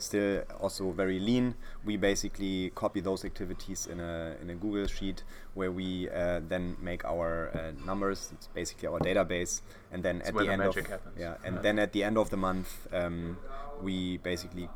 still 0.00 0.42
also 0.60 0.90
very 0.90 1.18
lean. 1.18 1.54
We 1.84 1.96
basically 1.96 2.70
copy 2.74 3.00
those 3.00 3.24
activities 3.24 3.86
in 3.86 4.00
a 4.00 4.36
in 4.40 4.50
a 4.50 4.54
Google 4.54 4.86
sheet 4.86 5.22
where 5.54 5.70
we 5.70 6.08
uh, 6.10 6.40
then 6.48 6.76
make 6.80 7.04
our 7.04 7.50
uh, 7.54 7.84
numbers. 7.84 8.30
It's 8.32 8.48
basically 8.48 8.88
our 8.88 8.98
database, 8.98 9.62
and 9.92 10.02
then 10.02 10.18
it's 10.18 10.28
at 10.28 10.34
the, 10.34 10.44
the 10.44 10.52
end 10.52 10.62
of 10.62 10.74
happens. 10.74 11.00
yeah, 11.18 11.34
and 11.44 11.56
yeah. 11.56 11.62
then 11.62 11.78
at 11.78 11.92
the 11.92 12.04
end 12.04 12.18
of 12.18 12.30
the 12.30 12.36
month, 12.36 12.86
um, 12.92 13.36
we 13.82 14.18
basically 14.18 14.68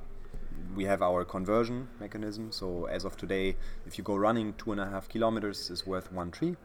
we 0.75 0.85
have 0.85 1.03
our 1.03 1.25
conversion 1.25 1.89
mechanism. 2.01 2.51
So 2.53 2.87
as 2.87 3.05
of 3.05 3.17
today, 3.17 3.57
if 3.87 3.99
you 3.99 4.05
go 4.05 4.17
running, 4.17 4.55
two 4.55 4.73
and 4.73 4.81
a 4.81 4.87
half 4.87 5.09
kilometers 5.09 5.71
is 5.71 5.87
worth 5.87 6.13
one 6.13 6.31
tree. 6.31 6.57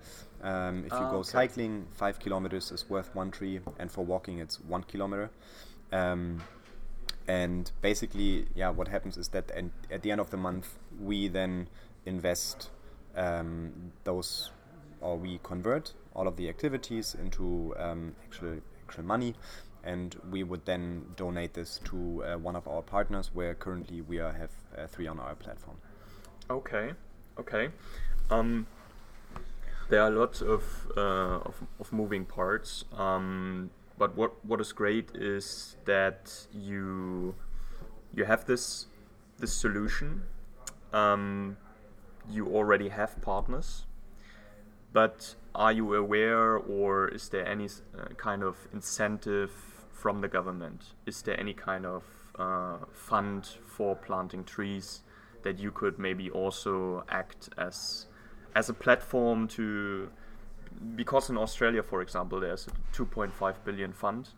Um, 0.41 0.85
if 0.85 0.91
you 0.91 0.99
oh, 0.99 1.11
go 1.11 1.17
okay. 1.17 1.29
cycling, 1.29 1.85
five 1.91 2.19
kilometers 2.19 2.71
is 2.71 2.89
worth 2.89 3.13
one 3.13 3.31
tree, 3.31 3.59
and 3.77 3.91
for 3.91 4.05
walking, 4.05 4.39
it's 4.39 4.59
one 4.61 4.83
kilometer. 4.83 5.29
Um, 5.91 6.41
and 7.29 7.71
basically 7.81 8.47
yeah 8.55 8.69
what 8.69 8.87
happens 8.87 9.15
is 9.17 9.29
that 9.29 9.51
at 9.91 10.01
the 10.01 10.11
end 10.11 10.19
of 10.19 10.29
the 10.31 10.37
month 10.37 10.79
we 10.99 11.27
then 11.27 11.69
invest 12.05 12.69
um, 13.15 13.91
those 14.03 14.51
or 15.01 15.17
we 15.17 15.39
convert 15.43 15.93
all 16.13 16.27
of 16.27 16.35
the 16.35 16.49
activities 16.49 17.15
into 17.15 17.73
um, 17.77 18.15
actual 18.25 18.57
actual 18.87 19.03
money. 19.05 19.35
And 19.83 20.15
we 20.29 20.43
would 20.43 20.65
then 20.65 21.05
donate 21.15 21.53
this 21.53 21.79
to 21.85 22.23
uh, 22.23 22.37
one 22.37 22.55
of 22.55 22.67
our 22.67 22.81
partners 22.81 23.31
where 23.33 23.55
currently 23.55 24.01
we 24.01 24.19
are, 24.19 24.33
have 24.33 24.51
uh, 24.77 24.87
three 24.87 25.07
on 25.07 25.19
our 25.19 25.35
platform. 25.35 25.77
Okay. 26.49 26.91
Okay. 27.39 27.69
Um, 28.29 28.67
there 29.89 30.01
are 30.01 30.09
lots 30.09 30.41
of, 30.41 30.63
uh, 30.97 31.39
of, 31.45 31.63
of 31.79 31.93
moving 31.93 32.25
parts. 32.25 32.83
Um, 32.91 33.69
but 33.99 34.15
what 34.15 34.43
what 34.45 34.59
is 34.61 34.71
great 34.71 35.11
is 35.13 35.75
that 35.85 36.47
you 36.51 37.35
you 38.15 38.25
have 38.25 38.45
this 38.45 38.87
the 39.37 39.47
solution. 39.47 40.23
Um, 40.91 41.57
you 42.27 42.47
already 42.47 42.89
have 42.89 43.21
partners, 43.21 43.85
but 44.91 45.35
are 45.53 45.71
you 45.71 45.93
aware, 45.93 46.57
or 46.57 47.07
is 47.09 47.29
there 47.29 47.45
any 47.47 47.65
uh, 47.65 48.05
kind 48.17 48.43
of 48.43 48.67
incentive 48.73 49.51
from 49.91 50.21
the 50.21 50.27
government? 50.27 50.95
Is 51.05 51.21
there 51.21 51.39
any 51.39 51.53
kind 51.53 51.85
of 51.85 52.03
uh, 52.37 52.77
fund 52.91 53.47
for 53.67 53.95
planting 53.95 54.43
trees 54.43 55.03
that 55.43 55.59
you 55.59 55.71
could 55.71 55.99
maybe 55.99 56.29
also 56.31 57.03
act 57.09 57.49
as 57.57 58.07
as 58.55 58.69
a 58.69 58.73
platform 58.73 59.47
to 59.47 60.09
because 60.95 61.29
in 61.29 61.37
Australia, 61.37 61.83
for 61.83 62.01
example, 62.01 62.39
there's 62.39 62.67
a 62.67 62.95
2.5 62.95 63.55
billion 63.63 63.93
fund 63.93 64.29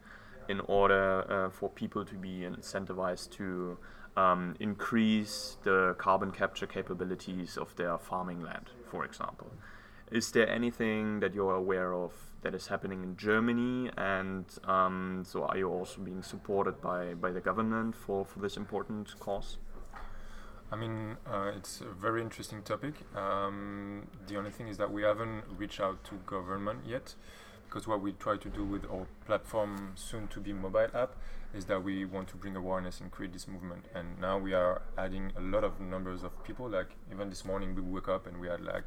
in 0.49 0.59
order 0.61 1.25
uh, 1.29 1.49
for 1.49 1.69
people 1.69 2.03
to 2.03 2.15
be 2.15 2.39
incentivized 2.41 3.31
to 3.31 3.77
um, 4.17 4.55
increase 4.59 5.57
the 5.63 5.95
carbon 5.97 6.31
capture 6.31 6.67
capabilities 6.67 7.57
of 7.57 7.75
their 7.75 7.97
farming 7.97 8.41
land, 8.41 8.69
for 8.89 9.05
example. 9.05 9.51
Is 10.11 10.31
there 10.31 10.49
anything 10.49 11.21
that 11.21 11.33
you're 11.33 11.55
aware 11.55 11.93
of 11.93 12.11
that 12.41 12.53
is 12.53 12.67
happening 12.67 13.03
in 13.03 13.15
Germany? 13.15 13.89
And 13.97 14.45
um, 14.65 15.23
so, 15.25 15.45
are 15.45 15.57
you 15.57 15.69
also 15.69 16.01
being 16.01 16.21
supported 16.21 16.81
by, 16.81 17.13
by 17.13 17.31
the 17.31 17.39
government 17.39 17.95
for, 17.95 18.25
for 18.25 18.39
this 18.39 18.57
important 18.57 19.17
cause? 19.19 19.57
I 20.71 20.77
mean, 20.77 21.17
uh, 21.27 21.51
it's 21.55 21.81
a 21.81 21.91
very 21.93 22.21
interesting 22.21 22.61
topic. 22.61 22.93
Um, 23.15 24.07
the 24.27 24.37
only 24.37 24.51
thing 24.51 24.69
is 24.69 24.77
that 24.77 24.89
we 24.91 25.03
haven't 25.03 25.43
reached 25.57 25.81
out 25.81 26.01
to 26.05 26.15
government 26.25 26.79
yet, 26.87 27.13
because 27.65 27.87
what 27.87 28.01
we 28.01 28.13
try 28.13 28.37
to 28.37 28.49
do 28.49 28.63
with 28.63 28.85
our 28.89 29.05
platform, 29.25 29.91
soon 29.95 30.29
to 30.29 30.39
be 30.39 30.53
mobile 30.53 30.87
app, 30.93 31.15
is 31.53 31.65
that 31.65 31.83
we 31.83 32.05
want 32.05 32.29
to 32.29 32.37
bring 32.37 32.55
awareness 32.55 33.01
and 33.01 33.11
create 33.11 33.33
this 33.33 33.49
movement. 33.49 33.87
And 33.93 34.19
now 34.21 34.37
we 34.37 34.53
are 34.53 34.81
adding 34.97 35.33
a 35.35 35.41
lot 35.41 35.65
of 35.65 35.81
numbers 35.81 36.23
of 36.23 36.41
people. 36.45 36.69
Like 36.69 36.95
even 37.11 37.29
this 37.29 37.43
morning, 37.43 37.75
we 37.75 37.81
woke 37.81 38.07
up 38.07 38.25
and 38.25 38.39
we 38.39 38.47
had 38.47 38.61
like, 38.61 38.83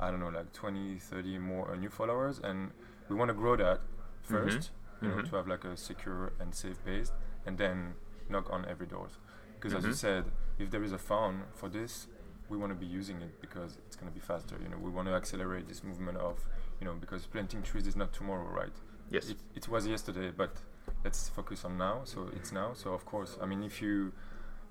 I 0.00 0.10
don't 0.10 0.18
know, 0.18 0.28
like 0.28 0.52
20, 0.52 0.98
30 0.98 1.38
more 1.38 1.70
uh, 1.70 1.76
new 1.76 1.90
followers, 1.90 2.40
and 2.42 2.72
we 3.08 3.14
want 3.14 3.28
to 3.28 3.34
grow 3.34 3.54
that 3.56 3.80
1st 4.28 4.46
mm-hmm. 4.46 5.04
you 5.04 5.10
know, 5.10 5.16
mm-hmm. 5.18 5.30
to 5.30 5.36
have 5.36 5.46
like 5.46 5.64
a 5.64 5.76
secure 5.76 6.32
and 6.40 6.52
safe 6.52 6.84
base, 6.84 7.12
and 7.46 7.58
then 7.58 7.94
knock 8.28 8.50
on 8.50 8.66
every 8.68 8.86
doors. 8.88 9.12
Because 9.62 9.78
mm-hmm. 9.78 9.90
as 9.90 9.94
you 9.94 9.94
said, 9.94 10.24
if 10.58 10.72
there 10.72 10.82
is 10.82 10.90
a 10.90 10.98
phone 10.98 11.42
for 11.52 11.68
this, 11.68 12.08
we 12.48 12.56
want 12.56 12.72
to 12.72 12.74
be 12.74 12.84
using 12.84 13.20
it 13.20 13.40
because 13.40 13.78
it's 13.86 13.94
going 13.94 14.10
to 14.10 14.14
be 14.14 14.20
faster. 14.20 14.56
You 14.60 14.68
know, 14.68 14.76
we 14.76 14.90
want 14.90 15.06
to 15.06 15.14
accelerate 15.14 15.68
this 15.68 15.84
movement 15.84 16.18
of, 16.18 16.44
you 16.80 16.84
know, 16.84 16.94
because 16.94 17.26
planting 17.26 17.62
trees 17.62 17.86
is 17.86 17.94
not 17.94 18.12
tomorrow, 18.12 18.48
right? 18.48 18.72
Yes. 19.08 19.28
It, 19.30 19.36
it 19.54 19.68
was 19.68 19.86
yesterday, 19.86 20.32
but 20.36 20.56
let's 21.04 21.28
focus 21.28 21.64
on 21.64 21.78
now. 21.78 22.00
So 22.02 22.28
it's 22.34 22.50
now. 22.50 22.72
So 22.74 22.92
of 22.92 23.06
course, 23.06 23.38
I 23.40 23.46
mean, 23.46 23.62
if 23.62 23.80
you 23.80 24.12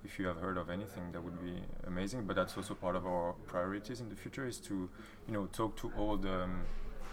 if 0.04 0.20
you 0.20 0.28
have 0.28 0.38
heard 0.38 0.58
of 0.58 0.70
anything, 0.70 1.14
that 1.14 1.24
would 1.24 1.40
be 1.42 1.62
amazing. 1.88 2.26
But 2.26 2.36
that's 2.36 2.58
also 2.58 2.74
part 2.74 2.98
of 2.98 3.06
our 3.06 3.32
priorities 3.48 4.02
in 4.02 4.10
the 4.10 4.16
future 4.16 4.46
is 4.46 4.58
to, 4.62 4.90
you 5.26 5.34
know, 5.34 5.46
talk 5.46 5.78
to 5.78 5.92
all 5.98 6.18
the 6.18 6.44
um, 6.44 6.64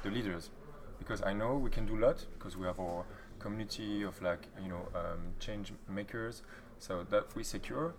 the 0.03 0.11
leaders, 0.11 0.51
because 0.99 1.23
I 1.23 1.33
know 1.33 1.55
we 1.55 1.71
can 1.71 1.87
do 1.87 1.97
a 1.97 2.03
lot 2.07 2.27
because 2.39 2.57
we 2.57 2.67
have 2.67 2.81
our 2.81 3.05
community 3.39 4.03
of 4.03 4.21
like 4.21 4.49
you 4.61 4.69
know 4.69 4.89
um, 4.95 5.21
change 5.39 5.73
makers 5.89 6.43
so 6.79 7.05
that 7.11 7.35
we 7.35 7.43
secure. 7.43 7.95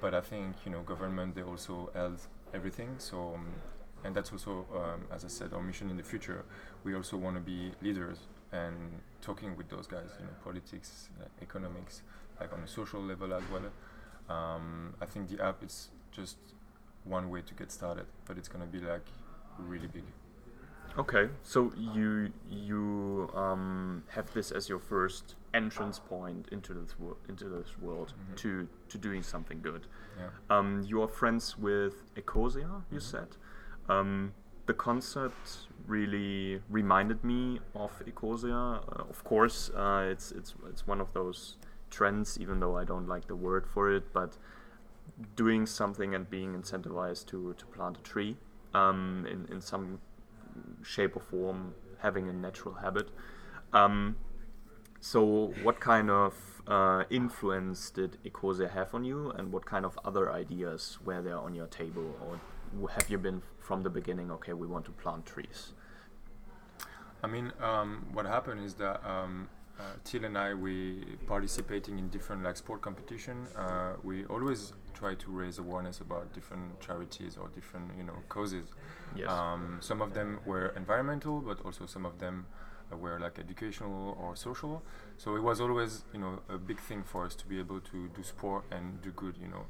But 0.00 0.14
I 0.14 0.20
think 0.20 0.56
you 0.64 0.72
know 0.72 0.82
government 0.82 1.34
they 1.34 1.42
also 1.42 1.90
held 1.94 2.20
everything. 2.54 2.96
So 2.98 3.34
um, 3.34 3.46
and 4.04 4.14
that's 4.14 4.32
also 4.32 4.66
um, 4.74 5.02
as 5.12 5.24
I 5.24 5.28
said 5.28 5.52
our 5.52 5.62
mission 5.62 5.90
in 5.90 5.96
the 5.96 6.02
future. 6.02 6.44
We 6.84 6.94
also 6.94 7.16
want 7.16 7.36
to 7.36 7.40
be 7.40 7.72
leaders 7.80 8.18
and 8.52 8.74
talking 9.20 9.56
with 9.56 9.68
those 9.68 9.86
guys. 9.86 10.10
You 10.18 10.26
know 10.26 10.32
politics, 10.42 11.08
uh, 11.20 11.26
economics, 11.40 12.02
like 12.40 12.52
on 12.52 12.60
a 12.60 12.68
social 12.68 13.00
level 13.00 13.32
as 13.32 13.42
well. 13.52 13.70
Um, 14.28 14.94
I 15.00 15.06
think 15.06 15.28
the 15.28 15.42
app 15.44 15.62
is 15.62 15.88
just 16.10 16.36
one 17.04 17.30
way 17.30 17.42
to 17.42 17.54
get 17.54 17.70
started, 17.72 18.06
but 18.26 18.38
it's 18.38 18.48
gonna 18.48 18.66
be 18.66 18.80
like 18.80 19.06
really 19.58 19.88
big. 19.88 20.04
Okay, 20.98 21.28
so 21.42 21.72
you 21.76 22.32
you 22.50 23.30
um, 23.34 24.02
have 24.08 24.32
this 24.34 24.50
as 24.50 24.68
your 24.68 24.78
first 24.78 25.36
entrance 25.54 25.98
point 25.98 26.48
into 26.52 26.74
this 26.74 26.94
into 27.28 27.48
this 27.48 27.78
world 27.80 28.12
mm-hmm. 28.12 28.34
to 28.34 28.68
to 28.88 28.98
doing 28.98 29.22
something 29.22 29.60
good. 29.62 29.86
Yeah. 30.18 30.28
Um, 30.50 30.84
you 30.86 31.02
are 31.02 31.08
friends 31.08 31.56
with 31.56 32.14
Ecosia, 32.14 32.82
you 32.90 32.98
mm-hmm. 32.98 32.98
said. 32.98 33.28
Um, 33.88 34.34
the 34.66 34.74
concept 34.74 35.68
really 35.86 36.60
reminded 36.68 37.24
me 37.24 37.60
of 37.74 37.90
Ecosia. 38.04 38.82
Uh, 38.88 39.04
of 39.08 39.24
course, 39.24 39.70
uh, 39.70 40.08
it's 40.10 40.30
it's 40.32 40.54
it's 40.68 40.86
one 40.86 41.00
of 41.00 41.12
those 41.14 41.56
trends, 41.90 42.38
even 42.38 42.60
though 42.60 42.76
I 42.76 42.84
don't 42.84 43.08
like 43.08 43.28
the 43.28 43.36
word 43.36 43.66
for 43.66 43.90
it, 43.90 44.12
but 44.12 44.36
doing 45.36 45.66
something 45.66 46.14
and 46.14 46.28
being 46.28 46.54
incentivized 46.54 47.26
to 47.28 47.54
to 47.54 47.66
plant 47.66 47.96
a 47.96 48.02
tree 48.02 48.36
um, 48.74 49.26
in 49.30 49.46
in 49.50 49.60
some 49.62 50.00
shape 50.82 51.16
or 51.16 51.20
form 51.20 51.74
having 51.98 52.28
a 52.28 52.32
natural 52.32 52.74
habit. 52.74 53.08
Um, 53.72 54.16
so, 55.00 55.52
what 55.62 55.80
kind 55.80 56.10
of 56.10 56.34
uh, 56.66 57.04
influence 57.10 57.90
did 57.90 58.18
Ecosia 58.24 58.70
have 58.70 58.94
on 58.94 59.04
you, 59.04 59.30
and 59.30 59.52
what 59.52 59.64
kind 59.66 59.84
of 59.84 59.98
other 60.04 60.30
ideas 60.32 60.98
were 61.04 61.20
there 61.20 61.38
on 61.38 61.54
your 61.54 61.66
table, 61.66 62.14
or 62.20 62.88
have 62.88 63.10
you 63.10 63.18
been 63.18 63.42
from 63.58 63.82
the 63.82 63.90
beginning? 63.90 64.30
Okay, 64.30 64.52
we 64.52 64.66
want 64.66 64.84
to 64.84 64.92
plant 64.92 65.26
trees. 65.26 65.72
I 67.22 67.26
mean, 67.26 67.52
um, 67.60 68.06
what 68.12 68.26
happened 68.26 68.64
is 68.64 68.74
that 68.74 69.04
um, 69.08 69.48
uh, 69.78 69.94
Till 70.04 70.24
and 70.24 70.36
I, 70.36 70.54
we 70.54 71.16
participating 71.26 71.98
in 71.98 72.08
different 72.08 72.42
like 72.42 72.56
sport 72.56 72.80
competition. 72.82 73.46
Uh, 73.56 73.94
we 74.02 74.24
always 74.26 74.72
try 74.92 75.14
to 75.14 75.30
raise 75.30 75.58
awareness 75.58 76.00
about 76.00 76.32
different 76.32 76.80
charities 76.80 77.36
or 77.36 77.48
different 77.48 77.90
you 77.96 78.04
know 78.04 78.16
causes. 78.28 78.66
Yes. 79.16 79.30
Um, 79.30 79.78
some 79.80 80.00
of 80.00 80.14
them 80.14 80.40
were 80.46 80.68
environmental, 80.76 81.40
but 81.40 81.60
also 81.64 81.86
some 81.86 82.06
of 82.06 82.18
them 82.18 82.46
were 82.90 83.18
like 83.18 83.38
educational 83.38 84.16
or 84.20 84.36
social. 84.36 84.82
So 85.16 85.36
it 85.36 85.42
was 85.42 85.60
always 85.60 86.04
you 86.12 86.20
know 86.20 86.40
a 86.48 86.58
big 86.58 86.80
thing 86.80 87.02
for 87.02 87.24
us 87.24 87.34
to 87.36 87.46
be 87.46 87.58
able 87.58 87.80
to 87.80 88.08
do 88.08 88.22
sport 88.22 88.64
and 88.70 89.00
do 89.02 89.10
good. 89.10 89.36
You 89.40 89.48
know. 89.48 89.66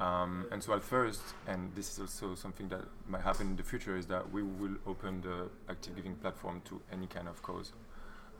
Um, 0.00 0.46
and 0.50 0.62
so 0.62 0.72
at 0.72 0.82
first, 0.82 1.20
and 1.46 1.74
this 1.74 1.92
is 1.92 2.00
also 2.00 2.34
something 2.34 2.68
that 2.68 2.84
might 3.06 3.20
happen 3.20 3.48
in 3.48 3.56
the 3.56 3.62
future, 3.62 3.96
is 3.98 4.06
that 4.06 4.32
we 4.32 4.42
will 4.42 4.76
open 4.86 5.20
the 5.20 5.50
active 5.68 5.94
giving 5.94 6.14
platform 6.14 6.62
to 6.66 6.80
any 6.90 7.06
kind 7.06 7.28
of 7.28 7.42
cause. 7.42 7.72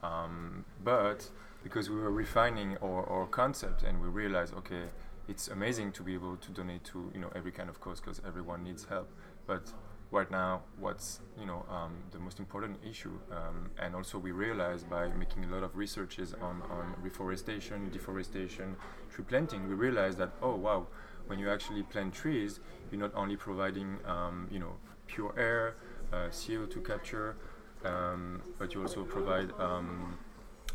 Um, 0.03 0.65
but 0.83 1.29
because 1.63 1.91
we 1.91 1.97
were 1.97 2.11
refining 2.11 2.79
our, 2.79 3.07
our 3.07 3.27
concept 3.27 3.83
and 3.83 4.01
we 4.01 4.09
realized, 4.09 4.55
okay, 4.55 4.85
it's 5.29 5.49
amazing 5.49 5.93
to 5.93 6.03
be 6.03 6.15
able 6.15 6.37
to 6.37 6.51
donate 6.51 6.85
to 6.85 7.11
you 7.15 7.21
know 7.21 7.31
every 7.35 7.53
kind 7.53 7.69
of 7.69 7.81
cause 7.81 8.01
because 8.01 8.21
everyone 8.27 8.63
needs 8.65 8.85
help. 8.85 9.09
But 9.47 9.73
right 10.11 10.31
now, 10.31 10.63
what's 10.79 11.21
you 11.39 11.47
know 11.47 11.65
um, 11.71 11.95
the 12.11 12.19
most 12.19 12.39
important 12.39 12.79
issue, 12.89 13.19
um, 13.31 13.71
and 13.79 13.95
also 13.95 14.19
we 14.19 14.33
realized 14.33 14.89
by 14.91 15.09
making 15.09 15.45
a 15.45 15.49
lot 15.49 15.63
of 15.63 15.77
researches 15.77 16.35
on, 16.35 16.63
on 16.71 16.95
reforestation, 17.01 17.91
deforestation, 17.91 18.77
tree 19.11 19.25
planting, 19.27 19.69
we 19.69 19.75
realized 19.75 20.19
that 20.19 20.31
oh 20.43 20.55
wow, 20.55 20.87
when 21.27 21.39
you 21.39 21.51
actually 21.51 21.83
plant 21.83 22.13
trees, 22.15 22.61
you're 22.91 23.01
not 23.01 23.15
only 23.15 23.37
providing 23.37 23.99
um, 24.07 24.49
you 24.51 24.59
know 24.59 24.75
pure 25.07 25.35
air, 25.37 25.77
uh, 26.13 26.29
CO2 26.31 26.85
capture, 26.85 27.37
um, 27.85 28.43
but 28.59 28.75
you 28.75 28.83
also 28.83 29.05
provide 29.05 29.51
um, 29.59 30.19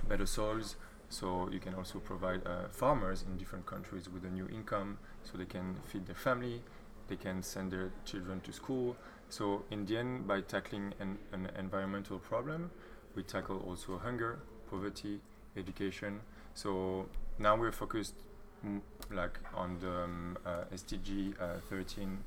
better 0.07 0.25
soils. 0.25 0.75
So 1.09 1.49
you 1.51 1.59
can 1.59 1.75
also 1.75 1.99
provide 1.99 2.45
uh, 2.45 2.67
farmers 2.71 3.23
in 3.27 3.37
different 3.37 3.65
countries 3.65 4.09
with 4.09 4.25
a 4.25 4.29
new 4.29 4.47
income, 4.47 4.97
so 5.23 5.37
they 5.37 5.45
can 5.45 5.75
feed 5.87 6.05
their 6.07 6.15
family, 6.15 6.61
they 7.07 7.15
can 7.15 7.41
send 7.43 7.71
their 7.71 7.91
children 8.05 8.41
to 8.41 8.51
school. 8.51 8.95
So 9.29 9.63
in 9.71 9.85
the 9.85 9.97
end, 9.97 10.27
by 10.27 10.41
tackling 10.41 10.93
an, 10.99 11.17
an 11.31 11.49
environmental 11.57 12.19
problem, 12.19 12.71
we 13.15 13.23
tackle 13.23 13.59
also 13.67 13.97
hunger, 13.97 14.39
poverty, 14.69 15.19
education. 15.55 16.21
So 16.53 17.07
now 17.39 17.55
we're 17.55 17.71
focused 17.71 18.15
m- 18.63 18.81
like 19.11 19.39
on 19.53 19.77
the 19.79 19.91
um, 20.03 20.37
uh, 20.45 20.63
SDG 20.73 21.33
uh, 21.39 21.59
13 21.69 22.17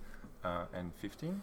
uh, 0.45 0.65
and 0.73 0.93
15. 0.95 1.43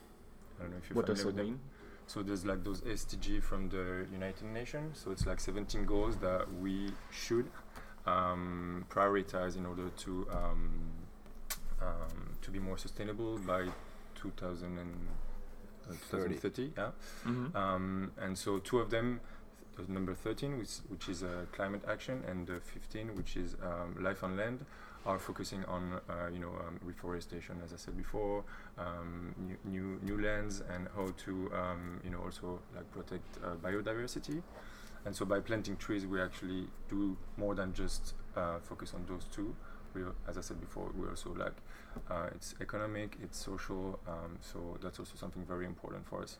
I 0.58 0.62
don't 0.62 0.72
know 0.72 0.78
if 0.78 0.90
you. 0.90 0.96
What 0.96 1.06
does 1.06 1.20
it 1.26 1.36
mean? 1.36 1.60
So 2.08 2.22
there's 2.22 2.46
like 2.46 2.64
those 2.64 2.82
SDG 2.82 3.42
from 3.42 3.70
the 3.70 4.06
United 4.12 4.46
Nations. 4.46 5.00
So 5.04 5.12
it's 5.12 5.26
like 5.26 5.40
17 5.40 5.86
goals 5.86 6.18
that 6.18 6.52
we 6.62 6.92
should 7.12 7.50
um, 8.06 8.86
prioritize 8.90 9.58
in 9.58 9.66
order 9.66 9.90
to 9.90 10.28
um, 10.32 10.92
um, 11.82 12.30
to 12.42 12.52
be 12.52 12.60
more 12.60 12.78
sustainable 12.78 13.38
by 13.40 13.66
2000 14.16 14.78
and, 14.78 15.08
uh, 15.90 15.94
2030. 16.12 16.74
Yeah. 16.78 16.92
Mm-hmm. 17.26 17.58
Um, 17.58 18.12
and 18.20 18.38
so 18.38 18.60
two 18.60 18.80
of 18.80 18.90
them, 18.90 19.20
number 19.88 20.14
13, 20.14 20.58
which, 20.58 20.70
which 20.88 21.10
is 21.10 21.24
uh, 21.24 21.46
climate 21.52 21.84
action, 21.88 22.24
and 22.28 22.50
uh, 22.50 22.54
15, 22.74 23.16
which 23.16 23.36
is 23.36 23.56
um, 23.62 24.02
life 24.02 24.24
on 24.24 24.38
land 24.38 24.66
are 25.06 25.20
focusing 25.20 25.64
on 25.66 26.02
uh, 26.10 26.28
you 26.34 26.40
know 26.40 26.54
um, 26.68 26.80
reforestation, 26.84 27.62
as 27.64 27.74
I 27.74 27.78
said 27.78 27.98
before, 27.98 28.44
um, 28.78 29.36
new, 29.38 29.58
new, 29.64 30.00
new 30.02 30.24
lands, 30.26 30.62
and 30.74 30.88
how 30.96 31.08
to 31.26 31.52
um, 31.54 32.02
you 32.04 32.10
know 32.10 32.20
also 32.20 32.60
like 32.76 32.90
protect 32.92 33.38
uh, 33.44 33.56
biodiversity. 33.56 34.42
And 35.06 35.16
so 35.16 35.24
by 35.24 35.40
planting 35.40 35.78
trees, 35.78 36.08
we 36.08 36.20
actually 36.20 36.68
do 36.90 37.16
more 37.38 37.54
than 37.54 37.74
just 37.74 38.16
uh, 38.36 38.58
focus 38.60 38.94
on 38.96 39.06
those 39.08 39.26
two. 39.26 39.56
we, 39.94 40.02
as 40.28 40.38
I 40.38 40.42
said 40.42 40.60
before, 40.60 40.92
we 40.98 41.08
also 41.08 41.34
like 41.34 41.54
uh, 42.10 42.28
it's 42.34 42.56
economic, 42.60 43.18
it's 43.22 43.38
social. 43.38 44.00
Um, 44.08 44.38
so 44.42 44.78
that's 44.82 45.00
also 45.00 45.14
something 45.16 45.46
very 45.46 45.66
important 45.66 46.08
for 46.08 46.24
us. 46.24 46.40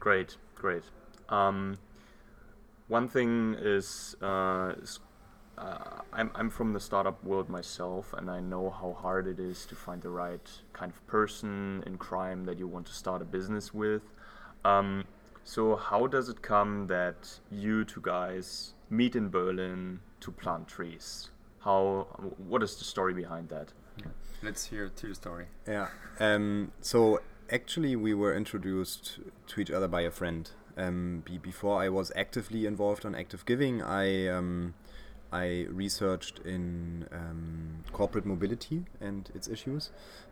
Great, 0.00 0.36
great. 0.54 0.84
Um, 1.28 1.76
one 2.88 3.08
thing 3.08 3.56
is, 3.58 4.14
uh, 5.58 6.02
I'm, 6.12 6.30
I'm 6.34 6.50
from 6.50 6.72
the 6.72 6.80
startup 6.80 7.22
world 7.24 7.48
myself, 7.48 8.12
and 8.12 8.30
I 8.30 8.40
know 8.40 8.70
how 8.70 8.96
hard 9.00 9.26
it 9.26 9.40
is 9.40 9.64
to 9.66 9.74
find 9.74 10.02
the 10.02 10.10
right 10.10 10.48
kind 10.72 10.92
of 10.92 11.06
person 11.06 11.82
in 11.86 11.96
crime 11.98 12.44
that 12.44 12.58
you 12.58 12.66
want 12.66 12.86
to 12.86 12.92
start 12.92 13.22
a 13.22 13.24
business 13.24 13.72
with. 13.72 14.02
Um, 14.64 15.04
so, 15.44 15.76
how 15.76 16.06
does 16.06 16.28
it 16.28 16.42
come 16.42 16.88
that 16.88 17.38
you 17.50 17.84
two 17.84 18.00
guys 18.02 18.74
meet 18.90 19.16
in 19.16 19.28
Berlin 19.30 20.00
to 20.20 20.30
plant 20.30 20.68
trees? 20.68 21.30
How? 21.60 22.06
What 22.36 22.62
is 22.62 22.76
the 22.76 22.84
story 22.84 23.14
behind 23.14 23.48
that? 23.48 23.72
Let's 24.42 24.66
hear 24.66 24.90
your 25.02 25.14
story. 25.14 25.46
Yeah. 25.66 25.88
Um, 26.20 26.72
so 26.80 27.20
actually, 27.50 27.96
we 27.96 28.14
were 28.14 28.34
introduced 28.34 29.20
to 29.48 29.60
each 29.60 29.70
other 29.70 29.88
by 29.88 30.02
a 30.02 30.10
friend. 30.10 30.50
Um, 30.76 31.22
be 31.24 31.38
before 31.38 31.80
I 31.80 31.88
was 31.88 32.12
actively 32.14 32.66
involved 32.66 33.06
on 33.06 33.14
active 33.14 33.46
giving, 33.46 33.82
I 33.82 34.28
um, 34.28 34.74
I 35.32 35.66
researched 35.70 36.40
in 36.44 37.06
um, 37.12 37.84
corporate 37.92 38.24
mobility 38.24 38.84
and 39.00 39.28
its 39.34 39.48
issues 39.48 39.90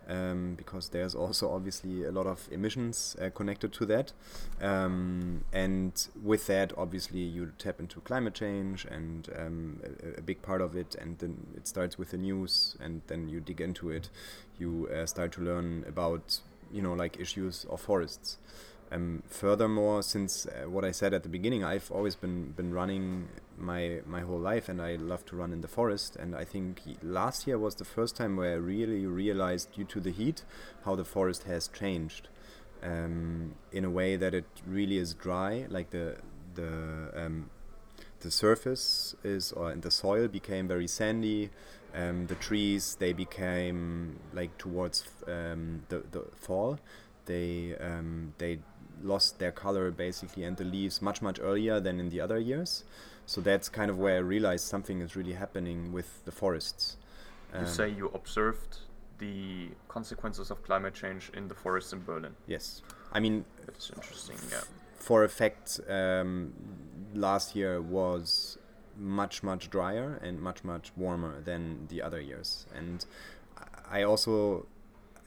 um, 0.09 0.55
because 0.55 0.91
there's 0.91 1.15
also 1.15 1.51
obviously 1.51 2.05
a 2.05 2.13
lot 2.13 2.27
of 2.27 2.49
emissions 2.51 3.17
uh, 3.21 3.31
connected 3.31 3.73
to 3.75 3.87
that. 3.87 4.13
Um, 4.61 5.45
and 5.53 6.07
with 6.23 6.47
that, 6.47 6.73
obviously, 6.77 7.21
you 7.21 7.53
tap 7.59 7.81
into 7.81 8.01
climate 8.01 8.35
change 8.35 8.85
and 8.85 9.29
um, 9.39 9.81
a, 10.03 10.19
a, 10.19 10.23
big 10.23 10.43
part 10.43 10.61
of 10.61 10.77
it. 10.77 10.95
And 11.01 11.19
then 11.19 11.47
it 11.57 11.67
starts 11.67 11.99
with 11.99 12.11
the 12.11 12.19
news, 12.19 12.77
and 12.81 13.03
then 13.07 13.29
you 13.29 13.41
dig 13.41 13.61
into 13.61 13.91
it. 13.91 14.11
You 14.59 14.89
uh, 14.95 15.07
start 15.07 15.33
to 15.33 15.41
learn 15.41 15.85
about, 15.89 16.41
you 16.73 16.83
know, 16.83 16.93
like 16.93 17.19
issues 17.19 17.65
of 17.71 17.81
forests. 17.81 18.39
Um, 18.93 19.23
furthermore, 19.27 20.03
since 20.03 20.47
uh, 20.47 20.69
what 20.69 20.85
I 20.85 20.93
said 20.93 21.15
at 21.15 21.23
the 21.23 21.29
beginning, 21.29 21.65
I've 21.65 21.91
always 21.91 22.15
been 22.15 22.53
been 22.53 22.73
running 22.73 23.29
my 23.59 24.01
my 24.07 24.21
whole 24.21 24.39
life, 24.39 24.69
and 24.69 24.81
I 24.81 24.97
love 24.97 25.25
to 25.27 25.37
run 25.37 25.53
in 25.53 25.61
the 25.61 25.69
forest. 25.69 26.17
And 26.17 26.35
I 26.35 26.45
think 26.45 26.83
last 27.03 27.47
year 27.47 27.59
was 27.59 27.75
the 27.77 27.85
first 27.85 28.17
time 28.17 28.37
where 28.37 28.53
I 28.53 28.57
really 28.57 29.07
realized, 29.07 29.73
due 29.73 29.85
to 29.85 30.01
the 30.01 30.11
heat, 30.11 30.45
how 30.85 30.95
the 30.95 31.05
forest 31.05 31.45
has 31.45 31.69
changed 31.69 32.29
um, 32.83 33.55
in 33.73 33.85
a 33.85 33.91
way 33.91 34.17
that 34.17 34.35
it 34.35 34.47
really 34.67 34.99
is 34.99 35.15
dry, 35.15 35.67
like 35.69 35.91
the 35.91 36.17
the 36.55 37.11
um, 37.15 37.51
the 38.21 38.31
surface 38.31 39.15
is 39.23 39.53
or 39.53 39.71
and 39.71 39.83
the 39.83 39.91
soil 39.91 40.29
became 40.29 40.69
very 40.69 40.89
sandy. 40.89 41.51
Um, 41.95 42.27
the 42.27 42.35
trees 42.35 42.97
they 42.99 43.13
became 43.13 44.19
like 44.33 44.59
towards 44.59 45.05
um, 45.29 45.83
the 45.89 46.03
the 46.11 46.25
fall. 46.37 46.79
They 47.27 47.77
um, 47.79 48.35
they 48.39 48.59
lost 49.03 49.39
their 49.39 49.53
color 49.53 49.91
basically 49.91 50.45
and 50.45 50.57
the 50.57 50.65
leaves 50.65 51.03
much 51.03 51.21
much 51.21 51.39
earlier 51.41 51.81
than 51.81 52.01
in 52.01 52.09
the 52.11 52.21
other 52.21 52.39
years. 52.39 52.85
So 53.27 53.41
that's 53.41 53.69
kind 53.69 53.91
of 53.91 53.99
where 53.99 54.17
I 54.17 54.21
realized 54.21 54.67
something 54.67 55.01
is 55.01 55.17
really 55.17 55.33
happening 55.33 55.93
with 55.93 56.25
the 56.25 56.33
forests. 56.33 56.97
You 57.53 57.61
um, 57.61 57.67
say 57.67 57.89
you 57.89 58.11
observed 58.15 58.79
the 59.19 59.69
consequences 59.89 60.51
of 60.51 60.63
climate 60.63 60.95
change 60.95 61.31
in 61.35 61.49
the 61.49 61.55
forests 61.55 61.93
in 61.93 62.03
Berlin. 62.03 62.35
Yes, 62.47 62.83
I 63.13 63.21
mean 63.21 63.45
that's 63.65 63.91
interesting. 63.91 64.37
Yeah. 64.51 64.63
For 64.97 65.25
a 65.25 65.29
fact, 65.29 65.81
um, 65.89 66.53
last 67.15 67.55
year 67.55 67.81
was 67.81 68.59
much 68.97 69.43
much 69.43 69.71
drier 69.71 70.21
and 70.23 70.41
much 70.41 70.65
much 70.65 70.93
warmer 70.97 71.41
than 71.41 71.87
the 71.89 72.03
other 72.03 72.21
years, 72.21 72.67
and 72.75 73.05
I 73.91 74.03
also 74.03 74.67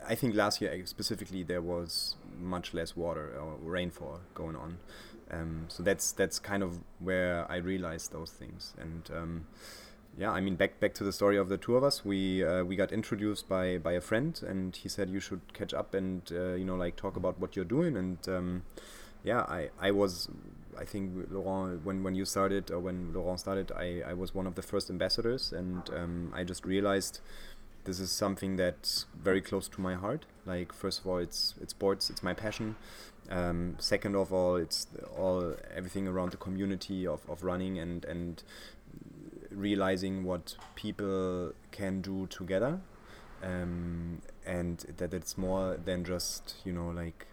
I 0.05 0.15
think 0.15 0.35
last 0.35 0.61
year 0.61 0.85
specifically 0.85 1.43
there 1.43 1.61
was 1.61 2.15
much 2.39 2.73
less 2.73 2.95
water 2.95 3.33
or 3.39 3.55
rainfall 3.61 4.21
going 4.33 4.55
on. 4.55 4.77
Um, 5.31 5.65
so 5.67 5.83
that's 5.83 6.11
that's 6.11 6.39
kind 6.39 6.63
of 6.63 6.79
where 6.99 7.49
I 7.51 7.57
realized 7.57 8.11
those 8.11 8.31
things. 8.31 8.73
And 8.79 9.09
um, 9.15 9.47
yeah, 10.17 10.31
I 10.31 10.41
mean 10.41 10.55
back 10.55 10.79
back 10.79 10.93
to 10.95 11.03
the 11.03 11.11
story 11.13 11.37
of 11.37 11.49
the 11.49 11.57
two 11.57 11.75
of 11.75 11.83
us. 11.83 12.03
We 12.03 12.43
uh, 12.43 12.63
we 12.63 12.75
got 12.75 12.91
introduced 12.91 13.47
by 13.47 13.77
by 13.77 13.93
a 13.93 14.01
friend, 14.01 14.39
and 14.47 14.75
he 14.75 14.89
said 14.89 15.09
you 15.09 15.19
should 15.19 15.53
catch 15.53 15.73
up 15.73 15.93
and 15.93 16.21
uh, 16.31 16.53
you 16.53 16.65
know 16.65 16.75
like 16.75 16.95
talk 16.95 17.15
about 17.17 17.39
what 17.39 17.55
you're 17.55 17.65
doing. 17.65 17.97
And 17.97 18.17
um, 18.27 18.63
yeah, 19.23 19.41
I 19.41 19.69
I 19.79 19.91
was. 19.91 20.29
I 20.79 20.85
think 20.85 21.27
Laurent, 21.31 21.83
when, 21.83 22.03
when 22.03 22.13
you 22.13 22.23
started 22.23 22.69
or 22.69 22.79
when 22.79 23.11
Laurent 23.11 23.39
started, 23.39 23.71
I, 23.71 24.03
I 24.07 24.13
was 24.13 24.35
one 24.35 24.45
of 24.45 24.53
the 24.53 24.61
first 24.61 24.91
ambassadors, 24.91 25.51
and 25.51 25.89
um, 25.89 26.31
I 26.35 26.43
just 26.43 26.65
realized 26.65 27.19
this 27.87 27.99
is 27.99 28.11
something 28.11 28.57
that's 28.57 29.07
very 29.19 29.41
close 29.41 29.67
to 29.69 29.81
my 29.81 29.95
heart. 29.95 30.27
Like 30.45 30.71
first 30.71 30.99
of 30.99 31.07
all, 31.07 31.17
it's 31.17 31.55
it's 31.59 31.71
sports, 31.71 32.11
it's 32.11 32.21
my 32.21 32.33
passion. 32.33 32.75
Um, 33.29 33.75
second 33.79 34.15
of 34.15 34.31
all, 34.31 34.55
it's 34.55 34.87
all 35.17 35.55
everything 35.75 36.07
around 36.07 36.31
the 36.31 36.37
community 36.37 37.05
of, 37.05 37.27
of 37.29 37.43
running 37.43 37.77
and 37.77 38.05
and 38.05 38.41
realizing 39.51 40.23
what 40.23 40.55
people 40.75 41.53
can 41.71 42.01
do 42.01 42.27
together, 42.27 42.79
um, 43.43 44.21
and 44.45 44.79
that 44.97 45.13
it's 45.13 45.37
more 45.37 45.77
than 45.83 46.03
just 46.05 46.55
you 46.63 46.71
know 46.71 46.89
like 46.89 47.27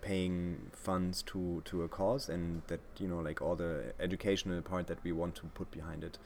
paying 0.00 0.70
funds 0.86 1.22
to 1.30 1.62
to 1.70 1.82
a 1.82 1.88
cause 1.88 2.28
and 2.28 2.62
that 2.68 2.80
you 2.98 3.08
know 3.08 3.20
like 3.28 3.40
all 3.42 3.56
the 3.56 3.72
educational 3.98 4.60
part 4.62 4.86
that 4.86 5.02
we 5.02 5.12
want 5.20 5.34
to 5.34 5.46
put 5.60 5.70
behind 5.70 6.04
it 6.04 6.18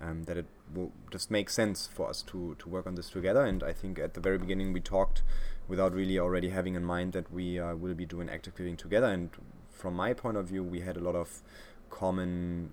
um, 0.00 0.24
that 0.24 0.36
it 0.36 0.46
will 0.74 0.92
just 1.10 1.30
make 1.30 1.48
sense 1.50 1.86
for 1.86 2.08
us 2.08 2.22
to, 2.22 2.56
to 2.58 2.68
work 2.68 2.86
on 2.86 2.94
this 2.94 3.10
together. 3.10 3.44
And 3.44 3.62
I 3.62 3.72
think 3.72 3.98
at 3.98 4.14
the 4.14 4.20
very 4.20 4.38
beginning 4.38 4.72
we 4.72 4.80
talked 4.80 5.22
without 5.68 5.92
really 5.94 6.18
already 6.18 6.50
having 6.50 6.74
in 6.74 6.84
mind 6.84 7.12
that 7.14 7.32
we 7.32 7.58
uh, 7.58 7.74
will 7.74 7.94
be 7.94 8.06
doing 8.06 8.28
active 8.28 8.56
giving 8.56 8.76
together. 8.76 9.06
And 9.06 9.30
from 9.70 9.94
my 9.94 10.12
point 10.12 10.36
of 10.36 10.46
view, 10.46 10.62
we 10.62 10.80
had 10.80 10.96
a 10.96 11.00
lot 11.00 11.14
of 11.14 11.42
common 11.90 12.72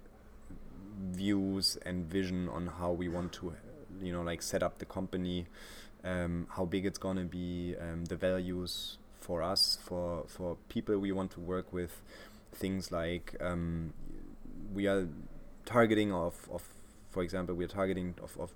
views 1.11 1.77
and 1.85 2.05
vision 2.05 2.49
on 2.49 2.67
how 2.67 2.91
we 2.91 3.07
want 3.07 3.33
to, 3.33 3.53
you 4.01 4.13
know, 4.13 4.21
like 4.21 4.41
set 4.41 4.61
up 4.61 4.79
the 4.79 4.85
company, 4.85 5.47
um, 6.03 6.47
how 6.51 6.65
big 6.65 6.85
it's 6.85 6.99
gonna 6.99 7.25
be, 7.25 7.75
um, 7.79 8.05
the 8.05 8.15
values 8.15 8.97
for 9.23 9.41
us, 9.41 9.77
for 9.81 10.25
for 10.27 10.57
people 10.67 10.97
we 10.99 11.11
want 11.11 11.31
to 11.31 11.39
work 11.39 11.71
with, 11.71 12.01
things 12.51 12.91
like 12.91 13.35
um, 13.39 13.93
we 14.73 14.87
are 14.87 15.07
targeting 15.65 16.11
of, 16.11 16.35
of 16.51 16.63
for 17.09 17.23
example, 17.23 17.55
we're 17.55 17.67
targeting 17.67 18.15
of, 18.21 18.37
of 18.37 18.51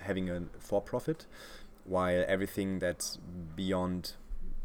having 0.00 0.30
a 0.30 0.42
for-profit, 0.58 1.26
while 1.84 2.24
everything 2.26 2.78
that's 2.78 3.18
beyond 3.54 4.12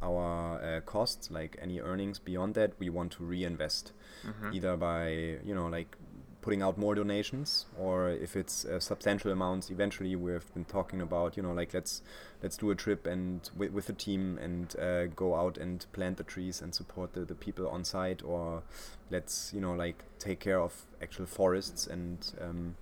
our 0.01 0.61
uh, 0.61 0.81
costs, 0.81 1.29
like 1.29 1.57
any 1.61 1.79
earnings 1.79 2.17
beyond 2.17 2.55
that, 2.55 2.71
we 2.79 2.89
want 2.89 3.11
to 3.11 3.23
reinvest, 3.23 3.91
mm-hmm. 4.25 4.53
either 4.53 4.77
by 4.77 5.09
you 5.43 5.53
know 5.53 5.67
like 5.67 5.97
putting 6.41 6.61
out 6.61 6.77
more 6.77 6.95
donations, 6.95 7.65
or 7.77 8.09
if 8.09 8.35
it's 8.35 8.65
substantial 8.79 9.31
amounts. 9.31 9.69
Eventually, 9.69 10.15
we've 10.15 10.53
been 10.53 10.65
talking 10.65 11.01
about 11.01 11.37
you 11.37 11.43
know 11.43 11.53
like 11.53 11.73
let's 11.73 12.01
let's 12.41 12.57
do 12.57 12.71
a 12.71 12.75
trip 12.75 13.05
and 13.05 13.49
with, 13.55 13.71
with 13.71 13.87
the 13.87 13.93
team 13.93 14.37
and 14.41 14.75
uh, 14.79 15.05
go 15.07 15.35
out 15.35 15.57
and 15.57 15.85
plant 15.93 16.17
the 16.17 16.23
trees 16.23 16.61
and 16.61 16.73
support 16.73 17.13
the, 17.13 17.21
the 17.21 17.35
people 17.35 17.67
on 17.67 17.83
site, 17.83 18.23
or 18.23 18.63
let's 19.09 19.51
you 19.53 19.61
know 19.61 19.73
like 19.73 20.03
take 20.19 20.39
care 20.39 20.59
of 20.59 20.85
actual 21.01 21.25
forests 21.25 21.87
and 21.87 22.33
um, 22.41 22.75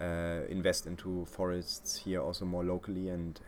uh, 0.00 0.40
invest 0.48 0.86
into 0.86 1.24
forests 1.26 1.98
here 1.98 2.20
also 2.20 2.44
more 2.44 2.64
locally 2.64 3.08
and 3.08 3.40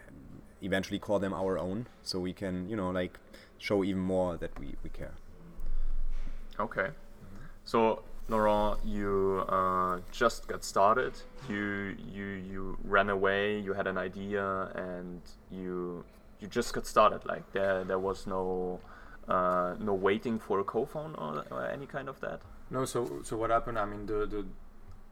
eventually 0.63 0.99
call 0.99 1.19
them 1.19 1.33
our 1.33 1.59
own 1.59 1.87
so 2.03 2.19
we 2.19 2.33
can 2.33 2.69
you 2.69 2.77
know 2.77 2.91
like 2.91 3.19
show 3.59 3.85
even 3.85 4.01
more 4.01 4.37
that 4.37 4.59
we, 4.59 4.75
we 4.83 4.91
care 4.91 5.15
okay 6.59 6.89
so 7.65 8.03
Laurent, 8.31 8.79
you 8.85 9.45
uh, 9.49 9.99
just 10.13 10.47
got 10.47 10.63
started. 10.63 11.15
You 11.49 11.97
you 12.13 12.27
you 12.51 12.79
ran 12.85 13.11
away. 13.11 13.59
You 13.59 13.73
had 13.75 13.89
an 13.89 13.99
idea, 13.99 14.71
and 14.77 15.21
you 15.51 16.05
you 16.39 16.47
just 16.47 16.73
got 16.73 16.87
started. 16.87 17.27
Like 17.27 17.53
there 17.53 17.83
there 17.83 17.99
was 17.99 18.29
no 18.29 18.79
uh, 19.29 19.75
no 19.81 19.95
waiting 19.95 20.39
for 20.39 20.61
a 20.61 20.65
co-founder 20.65 21.19
or, 21.19 21.45
or, 21.51 21.67
any 21.67 21.87
kind 21.87 22.09
of 22.09 22.21
that. 22.21 22.41
No. 22.71 22.85
So 22.85 23.21
so 23.25 23.37
what 23.37 23.51
happened? 23.51 23.79
I 23.79 23.85
mean 23.85 24.07
the 24.07 24.27
the 24.27 24.47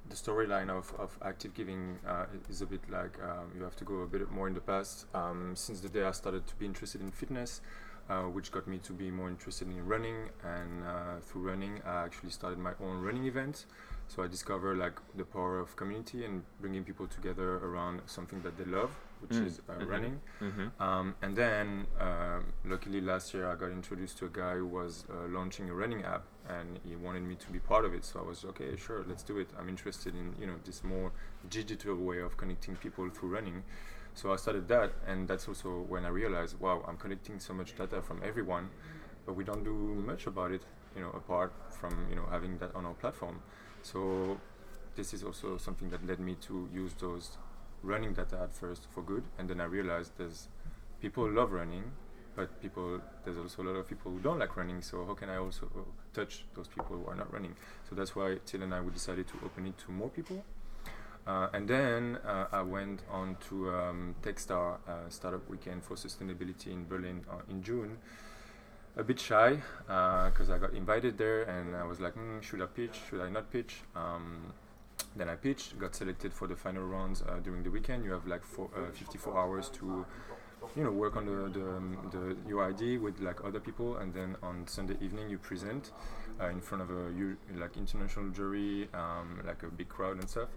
the 0.08 0.16
storyline 0.16 0.70
of, 0.70 0.94
of 0.98 1.18
active 1.22 1.52
giving 1.54 1.98
uh, 2.06 2.24
is 2.48 2.62
a 2.62 2.66
bit 2.66 2.80
like 2.88 3.18
um, 3.22 3.50
you 3.54 3.62
have 3.62 3.76
to 3.76 3.84
go 3.84 3.96
a 4.02 4.06
bit 4.06 4.30
more 4.30 4.46
in 4.48 4.54
the 4.54 4.60
past. 4.60 5.06
Um, 5.12 5.54
since 5.54 5.80
the 5.80 5.88
day 5.88 6.04
I 6.04 6.12
started 6.12 6.46
to 6.46 6.54
be 6.56 6.66
interested 6.66 7.00
in 7.00 7.10
fitness, 7.10 7.60
uh, 8.08 8.22
which 8.22 8.50
got 8.50 8.66
me 8.66 8.78
to 8.78 8.92
be 8.92 9.10
more 9.10 9.28
interested 9.28 9.68
in 9.68 9.86
running, 9.86 10.30
and 10.44 10.84
uh, 10.84 11.20
through 11.20 11.42
running, 11.42 11.80
I 11.84 12.04
actually 12.04 12.30
started 12.30 12.58
my 12.58 12.72
own 12.82 13.02
running 13.02 13.26
event. 13.26 13.66
So 14.08 14.22
I 14.22 14.26
discovered 14.26 14.78
like 14.78 14.98
the 15.16 15.24
power 15.24 15.58
of 15.58 15.76
community 15.76 16.24
and 16.24 16.42
bringing 16.60 16.82
people 16.82 17.06
together 17.06 17.56
around 17.56 18.00
something 18.06 18.40
that 18.42 18.56
they 18.56 18.64
love. 18.64 18.90
which 19.20 19.32
mm. 19.32 19.46
is 19.46 19.60
uh, 19.68 19.72
mm-hmm. 19.72 19.90
running. 19.90 20.20
Mm-hmm. 20.40 20.82
Um, 20.82 21.14
and 21.22 21.36
then, 21.36 21.86
um, 22.00 22.52
luckily, 22.64 23.00
last 23.00 23.34
year 23.34 23.50
I 23.50 23.54
got 23.56 23.70
introduced 23.70 24.18
to 24.18 24.26
a 24.26 24.28
guy 24.28 24.54
who 24.54 24.66
was 24.66 25.04
uh, 25.10 25.28
launching 25.28 25.68
a 25.70 25.74
running 25.74 26.04
app, 26.04 26.24
and 26.48 26.78
he 26.84 26.96
wanted 26.96 27.22
me 27.22 27.34
to 27.36 27.50
be 27.50 27.58
part 27.58 27.84
of 27.84 27.94
it. 27.94 28.04
So 28.04 28.20
I 28.20 28.22
was 28.22 28.44
okay, 28.44 28.76
sure, 28.76 29.04
let's 29.08 29.22
do 29.22 29.38
it. 29.38 29.48
I'm 29.58 29.68
interested 29.68 30.14
in 30.14 30.34
you 30.40 30.46
know 30.46 30.54
this 30.64 30.84
more 30.84 31.12
digital 31.50 31.96
way 31.96 32.20
of 32.20 32.36
connecting 32.36 32.76
people 32.76 33.08
through 33.10 33.30
running. 33.30 33.62
So 34.18 34.32
I 34.32 34.36
started 34.36 34.66
that, 34.66 34.90
and 35.06 35.28
that's 35.28 35.46
also 35.46 35.68
when 35.88 36.04
I 36.04 36.08
realized, 36.08 36.58
wow, 36.58 36.84
I'm 36.88 36.96
collecting 36.96 37.38
so 37.38 37.54
much 37.54 37.76
data 37.76 38.02
from 38.02 38.20
everyone, 38.24 38.68
but 39.24 39.34
we 39.34 39.44
don't 39.44 39.62
do 39.62 39.70
much 40.04 40.26
about 40.26 40.50
it, 40.50 40.62
you 40.96 41.02
know, 41.02 41.10
apart 41.10 41.52
from 41.70 41.94
you 42.10 42.16
know 42.16 42.26
having 42.28 42.58
that 42.58 42.74
on 42.74 42.84
our 42.84 42.94
platform. 42.94 43.40
So 43.82 44.40
this 44.96 45.14
is 45.14 45.22
also 45.22 45.56
something 45.56 45.88
that 45.90 46.04
led 46.04 46.18
me 46.18 46.34
to 46.48 46.68
use 46.74 46.94
those 46.94 47.38
running 47.84 48.12
data 48.12 48.40
at 48.42 48.52
first 48.52 48.88
for 48.90 49.02
good, 49.02 49.22
and 49.38 49.48
then 49.48 49.60
I 49.60 49.66
realized 49.66 50.10
there's 50.18 50.48
people 51.00 51.30
love 51.30 51.52
running, 51.52 51.84
but 52.34 52.60
people 52.60 53.00
there's 53.24 53.38
also 53.38 53.62
a 53.62 53.66
lot 53.70 53.76
of 53.76 53.88
people 53.88 54.10
who 54.10 54.18
don't 54.18 54.40
like 54.40 54.56
running. 54.56 54.82
So 54.82 55.06
how 55.06 55.14
can 55.14 55.28
I 55.28 55.36
also 55.36 55.70
touch 56.12 56.44
those 56.56 56.66
people 56.66 56.96
who 56.96 57.06
are 57.06 57.14
not 57.14 57.32
running? 57.32 57.54
So 57.88 57.94
that's 57.94 58.16
why 58.16 58.38
Till 58.46 58.64
and 58.64 58.74
I 58.74 58.80
we 58.80 58.90
decided 58.90 59.28
to 59.28 59.34
open 59.44 59.66
it 59.66 59.78
to 59.86 59.92
more 59.92 60.08
people. 60.08 60.42
Uh, 61.28 61.46
and 61.52 61.68
then 61.68 62.18
uh, 62.26 62.46
I 62.50 62.62
went 62.62 63.02
on 63.10 63.36
to 63.50 63.68
um, 63.68 64.14
Techstar 64.22 64.78
uh, 64.88 65.10
Startup 65.10 65.46
Weekend 65.50 65.84
for 65.84 65.94
Sustainability 65.94 66.68
in 66.68 66.88
Berlin 66.88 67.20
uh, 67.30 67.42
in 67.50 67.62
June. 67.62 67.98
A 68.96 69.04
bit 69.04 69.20
shy 69.20 69.60
because 69.82 70.48
uh, 70.48 70.54
I 70.54 70.58
got 70.58 70.72
invited 70.72 71.18
there, 71.18 71.42
and 71.42 71.76
I 71.76 71.84
was 71.84 72.00
like, 72.00 72.14
mm, 72.14 72.42
should 72.42 72.62
I 72.62 72.66
pitch? 72.66 72.98
Should 73.10 73.20
I 73.20 73.28
not 73.28 73.52
pitch? 73.52 73.82
Um, 73.94 74.54
then 75.16 75.28
I 75.28 75.36
pitched, 75.36 75.78
got 75.78 75.94
selected 75.94 76.32
for 76.32 76.48
the 76.48 76.56
final 76.56 76.84
rounds 76.84 77.22
uh, 77.22 77.38
during 77.44 77.62
the 77.62 77.70
weekend. 77.70 78.06
You 78.06 78.12
have 78.12 78.26
like 78.26 78.42
four, 78.42 78.70
54 78.94 79.38
hours 79.38 79.68
to 79.80 80.06
you 80.74 80.82
know 80.82 80.90
work 80.90 81.14
on 81.14 81.26
the, 81.26 81.50
the, 81.52 82.18
the 82.18 82.36
UID 82.50 83.02
with 83.02 83.20
like 83.20 83.44
other 83.44 83.60
people, 83.60 83.98
and 83.98 84.14
then 84.14 84.34
on 84.42 84.66
Sunday 84.66 84.96
evening 85.02 85.28
you 85.28 85.36
present 85.36 85.90
in 86.50 86.60
front 86.62 86.82
of 86.82 86.90
a 86.90 87.12
like 87.54 87.76
international 87.76 88.30
jury, 88.30 88.88
um, 88.94 89.42
like 89.46 89.62
a 89.62 89.66
big 89.66 89.90
crowd 89.90 90.18
and 90.18 90.30
stuff 90.30 90.48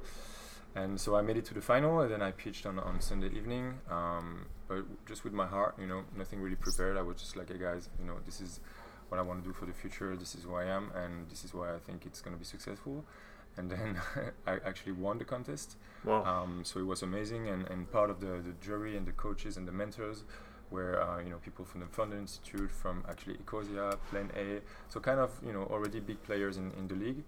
and 0.75 0.99
so 0.99 1.15
I 1.15 1.21
made 1.21 1.37
it 1.37 1.45
to 1.45 1.53
the 1.53 1.61
final, 1.61 2.01
and 2.01 2.11
then 2.11 2.21
I 2.21 2.31
pitched 2.31 2.65
on, 2.65 2.79
on 2.79 3.01
Sunday 3.01 3.29
evening. 3.35 3.79
Um, 3.89 4.45
but 4.67 4.85
just 5.05 5.23
with 5.23 5.33
my 5.33 5.45
heart, 5.45 5.75
you 5.79 5.87
know, 5.87 6.03
nothing 6.15 6.39
really 6.39 6.55
prepared. 6.55 6.97
I 6.97 7.01
was 7.01 7.17
just 7.17 7.35
like, 7.35 7.49
hey 7.49 7.57
guys, 7.57 7.89
you 7.99 8.05
know, 8.05 8.17
this 8.25 8.39
is 8.39 8.61
what 9.09 9.19
I 9.19 9.21
want 9.21 9.43
to 9.43 9.49
do 9.49 9.53
for 9.53 9.65
the 9.65 9.73
future. 9.73 10.15
This 10.15 10.33
is 10.35 10.43
who 10.43 10.55
I 10.55 10.65
am, 10.65 10.91
and 10.95 11.29
this 11.29 11.43
is 11.43 11.53
why 11.53 11.75
I 11.75 11.79
think 11.79 12.05
it's 12.05 12.21
going 12.21 12.35
to 12.35 12.39
be 12.39 12.45
successful. 12.45 13.03
And 13.57 13.69
then 13.69 13.99
I 14.47 14.53
actually 14.65 14.93
won 14.93 15.17
the 15.17 15.25
contest. 15.25 15.75
Wow! 16.05 16.23
Um, 16.23 16.61
so 16.63 16.79
it 16.79 16.85
was 16.85 17.01
amazing, 17.01 17.49
and, 17.49 17.67
and 17.67 17.91
part 17.91 18.09
of 18.09 18.21
the, 18.21 18.41
the 18.41 18.53
jury 18.61 18.95
and 18.95 19.05
the 19.05 19.11
coaches 19.11 19.57
and 19.57 19.67
the 19.67 19.73
mentors 19.73 20.23
were 20.71 21.01
uh, 21.01 21.19
you 21.19 21.29
know 21.29 21.37
people 21.43 21.65
from 21.65 21.81
the 21.81 21.87
Founder 21.87 22.17
Institute, 22.17 22.71
from 22.71 23.03
actually 23.09 23.35
Ecosia, 23.35 23.97
Plan 24.09 24.31
A, 24.37 24.61
so 24.87 25.01
kind 25.01 25.19
of 25.19 25.31
you 25.45 25.51
know 25.51 25.63
already 25.63 25.99
big 25.99 26.23
players 26.23 26.55
in, 26.55 26.71
in 26.79 26.87
the 26.87 26.95
league. 26.95 27.23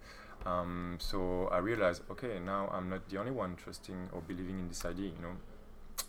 Um, 0.45 0.97
so 0.99 1.47
I 1.51 1.59
realized, 1.59 2.03
okay, 2.11 2.39
now 2.43 2.69
I'm 2.71 2.89
not 2.89 3.07
the 3.09 3.17
only 3.17 3.31
one 3.31 3.55
trusting 3.55 4.09
or 4.11 4.21
believing 4.21 4.59
in 4.59 4.67
this 4.67 4.85
idea, 4.85 5.05
you 5.05 5.21
know. 5.21 5.35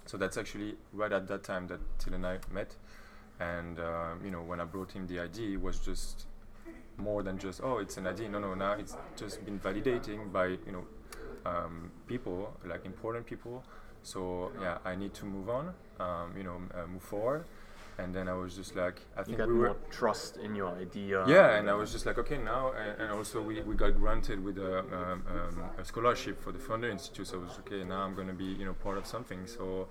So 0.06 0.16
that's 0.16 0.36
actually 0.36 0.74
right 0.92 1.12
at 1.12 1.28
that 1.28 1.44
time 1.44 1.66
that 1.68 1.80
Till 1.98 2.14
and 2.14 2.26
I 2.26 2.38
met, 2.52 2.74
and 3.40 3.78
uh, 3.78 4.14
you 4.22 4.30
know 4.30 4.42
when 4.42 4.60
I 4.60 4.64
brought 4.64 4.92
him 4.92 5.06
the 5.06 5.20
idea, 5.20 5.50
it 5.50 5.60
was 5.60 5.78
just 5.78 6.26
more 6.96 7.22
than 7.22 7.38
just 7.38 7.60
oh 7.62 7.78
it's 7.78 7.96
an 7.96 8.06
idea. 8.06 8.28
No, 8.28 8.38
no, 8.38 8.54
now 8.54 8.72
it's 8.72 8.96
just 9.16 9.44
been 9.44 9.58
validating 9.58 10.32
by 10.32 10.46
you 10.46 10.72
know 10.72 10.84
um, 11.46 11.90
people 12.06 12.52
like 12.66 12.84
important 12.84 13.26
people. 13.26 13.64
So 14.02 14.52
yeah, 14.60 14.78
I 14.84 14.94
need 14.94 15.14
to 15.14 15.24
move 15.24 15.48
on, 15.48 15.74
um, 16.00 16.34
you 16.36 16.42
know, 16.42 16.60
uh, 16.74 16.86
move 16.86 17.02
forward 17.02 17.44
and 17.98 18.14
then 18.14 18.28
I 18.28 18.34
was 18.34 18.56
just 18.56 18.74
like, 18.74 19.00
I 19.16 19.22
think 19.22 19.38
you 19.38 19.44
got 19.44 19.48
we 19.48 19.54
more 19.54 19.76
trust 19.90 20.36
in 20.36 20.54
your 20.54 20.68
idea. 20.68 21.24
Yeah, 21.26 21.56
and 21.56 21.70
I 21.70 21.74
was 21.74 21.92
just 21.92 22.06
like, 22.06 22.18
okay, 22.18 22.38
now, 22.38 22.72
and, 22.72 23.00
and 23.00 23.10
also 23.12 23.40
we, 23.40 23.62
we 23.62 23.74
got 23.74 23.96
granted 23.98 24.42
with 24.42 24.58
a, 24.58 24.80
um, 24.80 25.22
um, 25.28 25.64
a 25.78 25.84
scholarship 25.84 26.42
for 26.42 26.52
the 26.52 26.58
Founder 26.58 26.90
Institute. 26.90 27.28
So 27.28 27.38
I 27.38 27.44
was 27.44 27.58
okay. 27.60 27.84
Now 27.84 28.02
I'm 28.02 28.14
going 28.14 28.28
to 28.28 28.34
be, 28.34 28.44
you 28.44 28.64
know, 28.64 28.74
part 28.74 28.98
of 28.98 29.06
something. 29.06 29.46
So 29.46 29.88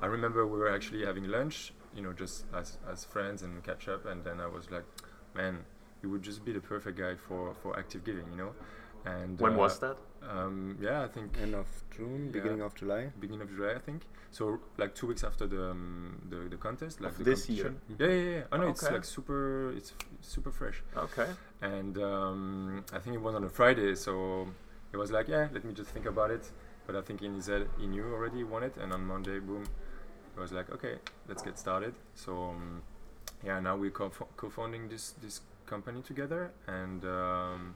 I 0.00 0.06
remember 0.06 0.46
we 0.46 0.58
were 0.58 0.74
actually 0.74 1.04
having 1.04 1.28
lunch, 1.28 1.74
you 1.94 2.02
know, 2.02 2.12
just 2.12 2.44
as 2.54 2.78
as 2.90 3.04
friends 3.04 3.42
and 3.42 3.62
catch 3.62 3.88
up, 3.88 4.06
and 4.06 4.24
then 4.24 4.40
I 4.40 4.46
was 4.46 4.70
like, 4.70 4.84
man, 5.34 5.64
you 6.02 6.10
would 6.10 6.22
just 6.22 6.44
be 6.44 6.52
the 6.52 6.60
perfect 6.60 6.98
guy 6.98 7.14
for 7.16 7.54
for 7.54 7.78
active 7.78 8.04
giving, 8.04 8.24
you 8.30 8.36
know. 8.36 8.52
And 9.04 9.40
when 9.40 9.54
uh, 9.54 9.56
was 9.56 9.78
that? 9.80 9.96
Um, 10.28 10.78
yeah, 10.80 11.02
I 11.02 11.08
think 11.08 11.36
end 11.42 11.54
of 11.54 11.66
June, 11.96 12.26
yeah, 12.26 12.32
beginning 12.32 12.62
of 12.62 12.74
July. 12.74 13.10
Beginning 13.18 13.42
of 13.42 13.54
July, 13.54 13.72
I 13.74 13.78
think. 13.78 14.02
So 14.30 14.60
like 14.78 14.94
two 14.94 15.06
weeks 15.08 15.24
after 15.24 15.46
the 15.46 15.70
um, 15.70 16.22
the, 16.30 16.48
the 16.48 16.56
contest, 16.56 17.00
like 17.00 17.12
of 17.12 17.18
the 17.18 17.24
this 17.24 17.48
year. 17.48 17.74
Yeah, 17.98 18.06
yeah, 18.06 18.14
yeah. 18.14 18.42
Oh 18.52 18.56
no, 18.56 18.62
okay. 18.64 18.70
it's 18.70 18.82
like 18.90 19.04
super. 19.04 19.72
It's 19.76 19.92
super 20.20 20.50
fresh. 20.50 20.82
Okay. 20.96 21.26
And 21.60 21.98
um, 21.98 22.84
I 22.92 22.98
think 22.98 23.16
it 23.16 23.22
was 23.22 23.34
on 23.34 23.44
a 23.44 23.48
Friday, 23.48 23.94
so 23.94 24.46
it 24.92 24.96
was 24.96 25.10
like, 25.10 25.28
yeah, 25.28 25.48
let 25.52 25.64
me 25.64 25.72
just 25.72 25.90
think 25.90 26.06
about 26.06 26.30
it. 26.30 26.50
But 26.86 26.96
I 26.96 27.02
think 27.02 27.22
in 27.22 27.34
his 27.34 27.46
head, 27.46 27.68
he 27.78 27.86
knew 27.86 28.04
already 28.04 28.38
he 28.38 28.44
wanted, 28.44 28.76
and 28.76 28.92
on 28.92 29.04
Monday, 29.04 29.38
boom, 29.38 29.64
it 30.36 30.40
was 30.40 30.52
like, 30.52 30.70
okay, 30.70 30.96
let's 31.28 31.42
get 31.42 31.58
started. 31.58 31.94
So 32.14 32.32
um, 32.50 32.82
yeah, 33.44 33.60
now 33.60 33.76
we're 33.76 33.90
co- 33.90 34.10
co-founding 34.36 34.88
this 34.88 35.14
this 35.22 35.40
company 35.66 36.02
together, 36.02 36.52
and 36.66 37.04
um, 37.04 37.74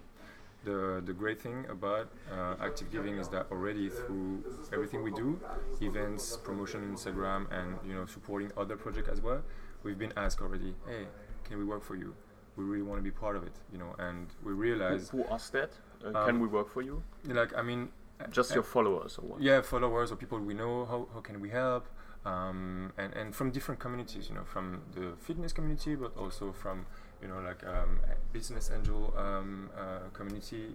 the, 0.67 1.01
the 1.07 1.13
great 1.13 1.41
thing 1.41 1.65
about 1.71 2.11
uh, 2.33 2.57
active 2.61 2.91
giving 2.91 3.17
is 3.17 3.29
that 3.29 3.47
already 3.51 3.89
through 3.89 4.45
everything 4.73 5.03
we 5.03 5.13
do 5.13 5.41
events 5.81 6.37
promotion 6.37 6.81
instagram 6.93 7.47
and 7.59 7.79
you 7.87 7.95
know 7.95 8.05
supporting 8.05 8.51
other 8.57 8.77
projects 8.77 9.09
as 9.09 9.21
well 9.21 9.41
we've 9.85 9.99
been 9.99 10.13
asked 10.17 10.41
already 10.43 10.75
hey 10.87 11.07
can 11.45 11.59
we 11.59 11.65
work 11.65 11.85
for 11.85 11.95
you? 11.95 12.13
We 12.57 12.65
really 12.65 12.83
want 12.83 12.99
to 12.99 13.03
be 13.03 13.13
part 13.13 13.37
of 13.37 13.45
it 13.45 13.57
you 13.73 13.79
know 13.79 13.95
and 13.99 14.27
we 14.43 14.53
realize 14.53 15.09
who, 15.11 15.23
who 15.23 15.33
asked 15.33 15.53
that? 15.53 15.71
Uh, 16.05 16.09
um, 16.09 16.27
can 16.27 16.41
we 16.41 16.49
work 16.49 16.69
for 16.73 16.83
you? 16.83 17.03
like 17.41 17.53
i 17.57 17.63
mean 17.63 17.89
just 18.31 18.55
your 18.55 18.65
followers 18.65 19.19
or 19.19 19.25
what? 19.29 19.41
yeah 19.41 19.61
followers 19.61 20.11
or 20.11 20.17
people 20.17 20.39
we 20.41 20.55
know 20.55 20.85
how, 20.87 21.07
how 21.15 21.21
can 21.21 21.41
we 21.41 21.51
help? 21.51 21.87
Um, 22.25 22.93
and, 22.99 23.13
and 23.13 23.37
from 23.37 23.53
different 23.53 23.79
communities 23.79 24.29
you 24.29 24.35
know 24.35 24.45
from 24.45 24.83
the 24.97 25.13
fitness 25.27 25.53
community 25.53 25.95
but 25.95 26.17
also 26.17 26.51
from 26.51 26.87
you 27.23 27.29
know, 27.29 27.41
like 27.41 27.65
um, 27.67 28.01
business 28.33 28.71
angel 28.75 29.15
um, 29.17 29.71
uh, 29.77 30.09
community. 30.13 30.75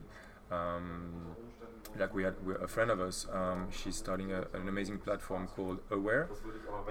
Um, 0.51 1.36
like 1.97 2.13
we 2.13 2.23
had 2.23 2.36
a 2.62 2.67
friend 2.67 2.89
of 2.91 2.99
us, 3.01 3.27
um, 3.34 3.67
she's 3.71 3.95
starting 3.95 4.32
a, 4.32 4.41
an 4.54 4.67
amazing 4.67 4.97
platform 4.97 5.47
called 5.47 5.80
Aware, 5.91 6.30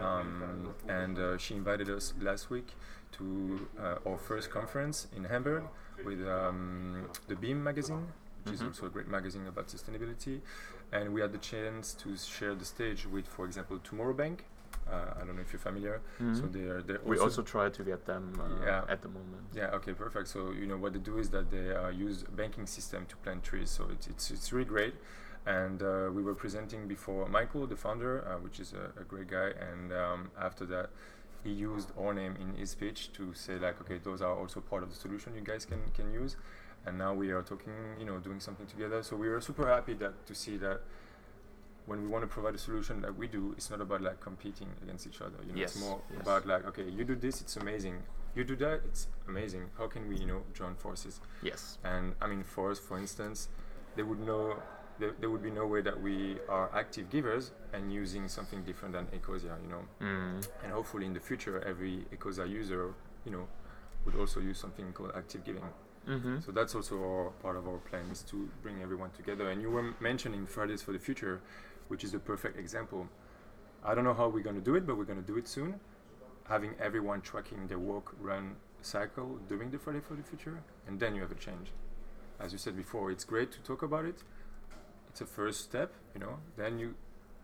um, 0.01 0.75
and 0.89 1.19
uh, 1.19 1.39
she 1.39 1.55
invited 1.55 1.89
us 1.89 2.13
last 2.21 2.51
week 2.51 2.69
to 3.13 3.69
uh, 3.81 3.97
our 4.07 4.19
first 4.19 4.51
conference 4.51 5.09
in 5.17 5.25
Hamburg 5.25 5.65
with 6.05 6.27
um, 6.27 7.09
the 7.29 7.37
Beam 7.37 7.63
magazine, 7.63 8.07
which 8.45 8.55
mm-hmm. 8.55 8.55
is 8.55 8.63
also 8.63 8.87
a 8.87 8.91
great 8.91 9.09
magazine 9.09 9.47
about 9.47 9.69
sustainability, 9.69 10.41
and 10.93 11.15
we 11.15 11.21
had 11.21 11.33
the 11.33 11.39
chance 11.39 11.95
to 11.95 12.17
share 12.17 12.55
the 12.55 12.65
stage 12.65 13.07
with, 13.07 13.27
for 13.27 13.45
example, 13.47 13.79
Tomorrow 13.83 14.15
Bank, 14.15 14.45
uh, 14.91 15.21
I 15.21 15.25
don't 15.25 15.37
know 15.37 15.43
if 15.43 15.53
you're 15.53 15.61
familiar. 15.61 16.01
Mm-hmm. 16.21 16.35
So 16.35 16.47
they 16.87 16.97
we 17.05 17.19
also 17.19 17.43
try 17.43 17.69
to 17.69 17.83
get 17.85 18.07
them 18.07 18.41
uh, 18.41 18.65
yeah. 18.65 18.83
at 18.89 19.03
the 19.03 19.09
moment. 19.09 19.45
Yeah. 19.55 19.77
Okay. 19.79 19.93
Perfect. 19.93 20.29
So 20.29 20.53
you 20.53 20.67
know 20.67 20.77
what 20.77 20.93
they 20.93 20.99
do 20.99 21.19
is 21.19 21.31
that 21.31 21.51
they 21.51 21.75
uh, 21.75 21.89
use 21.89 22.25
banking 22.37 22.67
system 22.67 23.07
to 23.07 23.17
plant 23.17 23.43
trees. 23.43 23.71
So 23.71 23.89
it's 23.93 24.07
it's, 24.07 24.31
it's 24.31 24.53
really 24.53 24.67
great. 24.67 24.95
And 25.47 25.83
uh, 25.83 26.11
we 26.13 26.23
were 26.23 26.35
presenting 26.35 26.87
before 26.87 27.27
Michael, 27.29 27.67
the 27.67 27.77
founder, 27.77 28.27
uh, 28.29 28.39
which 28.39 28.61
is 28.61 28.75
a, 28.75 29.01
a, 29.01 29.05
great 29.05 29.29
guy. 29.29 29.53
And 29.71 29.91
um, 29.91 30.31
after 30.39 30.67
that, 30.67 30.91
he 31.43 31.51
used 31.51 31.93
our 31.99 32.13
name 32.13 32.37
in 32.39 32.55
his 32.61 32.71
speech 32.71 33.11
to 33.15 33.33
say 33.33 33.59
like, 33.59 33.81
okay, 33.81 33.99
those 34.05 34.21
are 34.21 34.37
also 34.37 34.61
part 34.61 34.83
of 34.83 34.91
the 34.91 34.97
solution 34.97 35.35
you 35.35 35.41
guys 35.41 35.65
can 35.65 35.81
can 35.95 36.13
use. 36.13 36.37
And 36.87 36.99
now 36.99 37.13
we 37.15 37.31
are 37.31 37.43
talking, 37.43 37.73
you 37.99 38.07
know, 38.07 38.19
doing 38.19 38.41
something 38.41 38.67
together. 38.67 39.03
So 39.03 39.17
we 39.17 39.29
were 39.29 39.41
super 39.41 39.67
happy 39.67 39.95
that 39.95 40.27
to 40.27 40.35
see 40.35 40.57
that 40.59 40.81
when 41.91 42.01
we 42.01 42.07
want 42.07 42.23
to 42.23 42.29
provide 42.29 42.55
a 42.55 42.59
solution 42.59 43.03
like 43.03 43.19
we 43.19 43.27
do, 43.27 43.53
it's 43.57 43.69
not 43.69 43.81
about 43.81 44.01
like 44.01 44.21
competing 44.21 44.69
against 44.81 45.09
each 45.09 45.21
other. 45.21 45.39
You 45.45 45.53
know, 45.55 45.59
yes, 45.59 45.73
it's 45.75 45.85
more 45.85 46.01
yes. 46.13 46.23
about 46.23 46.47
like, 46.47 46.65
okay, 46.69 46.89
you 46.89 47.03
do 47.05 47.17
this, 47.17 47.41
it's 47.41 47.57
amazing. 47.57 47.97
You 48.37 48.45
do 48.45 48.55
that, 48.57 48.83
it's 48.85 49.09
amazing. 49.27 49.65
How 49.77 49.89
can 49.89 50.09
we, 50.09 50.17
you 50.17 50.27
know, 50.27 50.43
join 50.55 50.77
forces? 50.77 51.21
Yes. 51.43 51.79
And 51.83 52.15
I 52.23 52.29
mean, 52.29 52.45
for 52.45 52.71
us, 52.71 52.79
for 52.79 52.97
instance, 52.97 53.49
they 53.97 54.05
would 54.05 54.25
know 54.25 54.63
there, 55.01 55.15
there 55.19 55.31
would 55.31 55.43
be 55.43 55.51
no 55.51 55.67
way 55.67 55.81
that 55.81 56.01
we 56.01 56.37
are 56.49 56.71
active 56.73 57.11
givers 57.11 57.51
and 57.73 57.93
using 57.93 58.29
something 58.29 58.63
different 58.63 58.95
than 58.95 59.07
Ecosia, 59.07 59.57
you 59.65 59.71
know. 59.75 59.83
Mm. 60.01 60.47
And 60.63 60.73
hopefully 60.73 61.07
in 61.07 61.13
the 61.13 61.19
future, 61.19 61.61
every 61.67 62.05
Ecosia 62.15 62.49
user, 62.49 62.95
you 63.25 63.33
know, 63.33 63.49
would 64.05 64.15
also 64.15 64.39
use 64.39 64.61
something 64.61 64.93
called 64.93 65.11
active 65.17 65.43
giving. 65.45 65.65
Mm-hmm. 66.09 66.41
So 66.41 66.53
that's 66.53 66.75
also 66.75 66.97
our, 66.99 67.31
part 67.43 67.57
of 67.57 67.69
our 67.69 67.79
plan 67.79 68.05
is 68.11 68.23
to 68.31 68.49
bring 68.63 68.81
everyone 68.81 69.11
together. 69.11 69.51
And 69.51 69.61
you 69.61 69.71
were 69.71 69.95
mentioning 70.01 70.47
Fridays 70.47 70.83
for 70.83 70.93
the 70.93 70.99
Future 70.99 71.41
which 71.91 72.05
is 72.05 72.15
a 72.15 72.19
perfect 72.19 72.57
example. 72.59 73.09
I 73.85 73.95
don't 73.95 74.05
know 74.05 74.15
how 74.15 74.29
we're 74.29 74.45
going 74.45 74.57
to 74.57 74.63
do 74.63 74.77
it, 74.77 74.87
but 74.87 74.97
we're 74.97 75.11
going 75.13 75.21
to 75.21 75.27
do 75.27 75.37
it 75.37 75.49
soon. 75.49 75.81
Having 76.49 76.75
everyone 76.81 77.21
tracking 77.21 77.67
their 77.67 77.79
walk, 77.79 78.15
run, 78.21 78.57
cycle 78.83 79.39
during 79.49 79.71
the 79.71 79.79
Friday 79.79 80.01
for 80.01 80.15
the 80.15 80.23
Future, 80.23 80.63
and 80.87 81.01
then 81.01 81.15
you 81.15 81.21
have 81.21 81.33
a 81.33 81.35
change. 81.35 81.73
As 82.39 82.53
you 82.53 82.59
said 82.59 82.77
before, 82.77 83.11
it's 83.11 83.25
great 83.25 83.51
to 83.53 83.61
talk 83.61 83.83
about 83.83 84.05
it. 84.05 84.23
It's 85.09 85.21
a 85.21 85.27
first 85.27 85.63
step, 85.63 85.93
you 86.15 86.21
know. 86.21 86.39
Then 86.57 86.79
you 86.79 86.95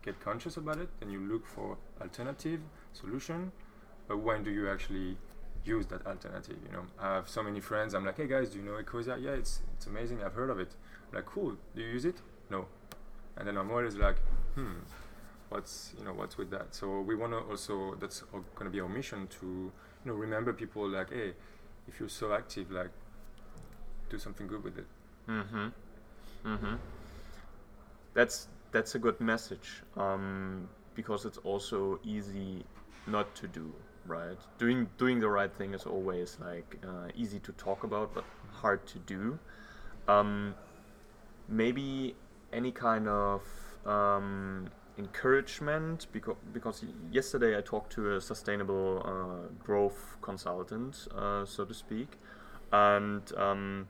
get 0.01 0.19
conscious 0.19 0.55
about 0.57 0.77
it, 0.77 0.89
then 0.99 1.09
you 1.09 1.19
look 1.19 1.45
for 1.45 1.77
alternative 2.01 2.61
solution. 2.93 3.51
But 4.07 4.19
when 4.19 4.43
do 4.43 4.51
you 4.51 4.69
actually 4.69 5.17
use 5.65 5.85
that 5.87 6.07
alternative? 6.07 6.57
You 6.65 6.71
know, 6.71 6.85
I 6.99 7.15
have 7.15 7.29
so 7.29 7.43
many 7.43 7.59
friends. 7.59 7.93
I'm 7.93 8.05
like, 8.05 8.17
hey 8.17 8.27
guys, 8.27 8.49
do 8.49 8.59
you 8.59 8.63
know 8.63 8.81
Ecosia? 8.81 9.21
Yeah, 9.21 9.31
it's 9.31 9.61
it's 9.75 9.85
amazing. 9.85 10.23
I've 10.23 10.33
heard 10.33 10.49
of 10.49 10.59
it. 10.59 10.71
I'm 11.09 11.15
like, 11.17 11.25
cool. 11.25 11.57
Do 11.75 11.81
you 11.81 11.89
use 11.89 12.05
it? 12.05 12.21
No. 12.49 12.67
And 13.37 13.47
then 13.47 13.57
I'm 13.57 13.71
always 13.71 13.95
like, 13.95 14.17
hmm, 14.55 14.79
what's 15.49 15.93
you 15.97 16.03
know 16.05 16.13
what's 16.13 16.37
with 16.37 16.49
that? 16.51 16.73
So 16.75 17.01
we 17.01 17.15
want 17.15 17.33
to 17.33 17.39
also 17.39 17.95
that's 17.99 18.21
going 18.31 18.65
to 18.65 18.69
be 18.69 18.79
our 18.79 18.89
mission 18.89 19.27
to 19.39 19.45
you 19.45 19.71
know 20.05 20.13
remember 20.13 20.53
people 20.53 20.87
like, 20.89 21.11
hey, 21.11 21.33
if 21.87 21.99
you're 21.99 22.09
so 22.09 22.33
active, 22.33 22.71
like, 22.71 22.89
do 24.09 24.17
something 24.17 24.47
good 24.47 24.63
with 24.63 24.77
it. 24.77 24.85
Mm-hmm. 25.29 25.67
Mm-hmm. 26.45 26.75
That's 28.13 28.47
that's 28.71 28.95
a 28.95 28.99
good 28.99 29.19
message 29.21 29.83
um, 29.95 30.67
because 30.95 31.25
it's 31.25 31.37
also 31.39 31.99
easy 32.03 32.63
not 33.05 33.33
to 33.35 33.47
do 33.47 33.73
right. 34.05 34.37
Doing 34.57 34.89
doing 34.97 35.19
the 35.19 35.29
right 35.29 35.53
thing 35.53 35.73
is 35.73 35.85
always 35.85 36.37
like 36.41 36.77
uh, 36.83 37.09
easy 37.15 37.39
to 37.39 37.51
talk 37.53 37.83
about, 37.83 38.13
but 38.13 38.23
hard 38.51 38.85
to 38.87 38.99
do. 38.99 39.39
Um, 40.07 40.55
maybe 41.47 42.15
any 42.53 42.71
kind 42.71 43.07
of 43.07 43.41
um, 43.85 44.69
encouragement 44.97 46.07
because 46.11 46.35
because 46.53 46.83
yesterday 47.11 47.57
I 47.57 47.61
talked 47.61 47.91
to 47.93 48.15
a 48.15 48.21
sustainable 48.21 49.01
uh, 49.05 49.53
growth 49.63 50.17
consultant, 50.21 51.07
uh, 51.15 51.45
so 51.45 51.65
to 51.65 51.73
speak, 51.73 52.17
and 52.71 53.21
um, 53.37 53.87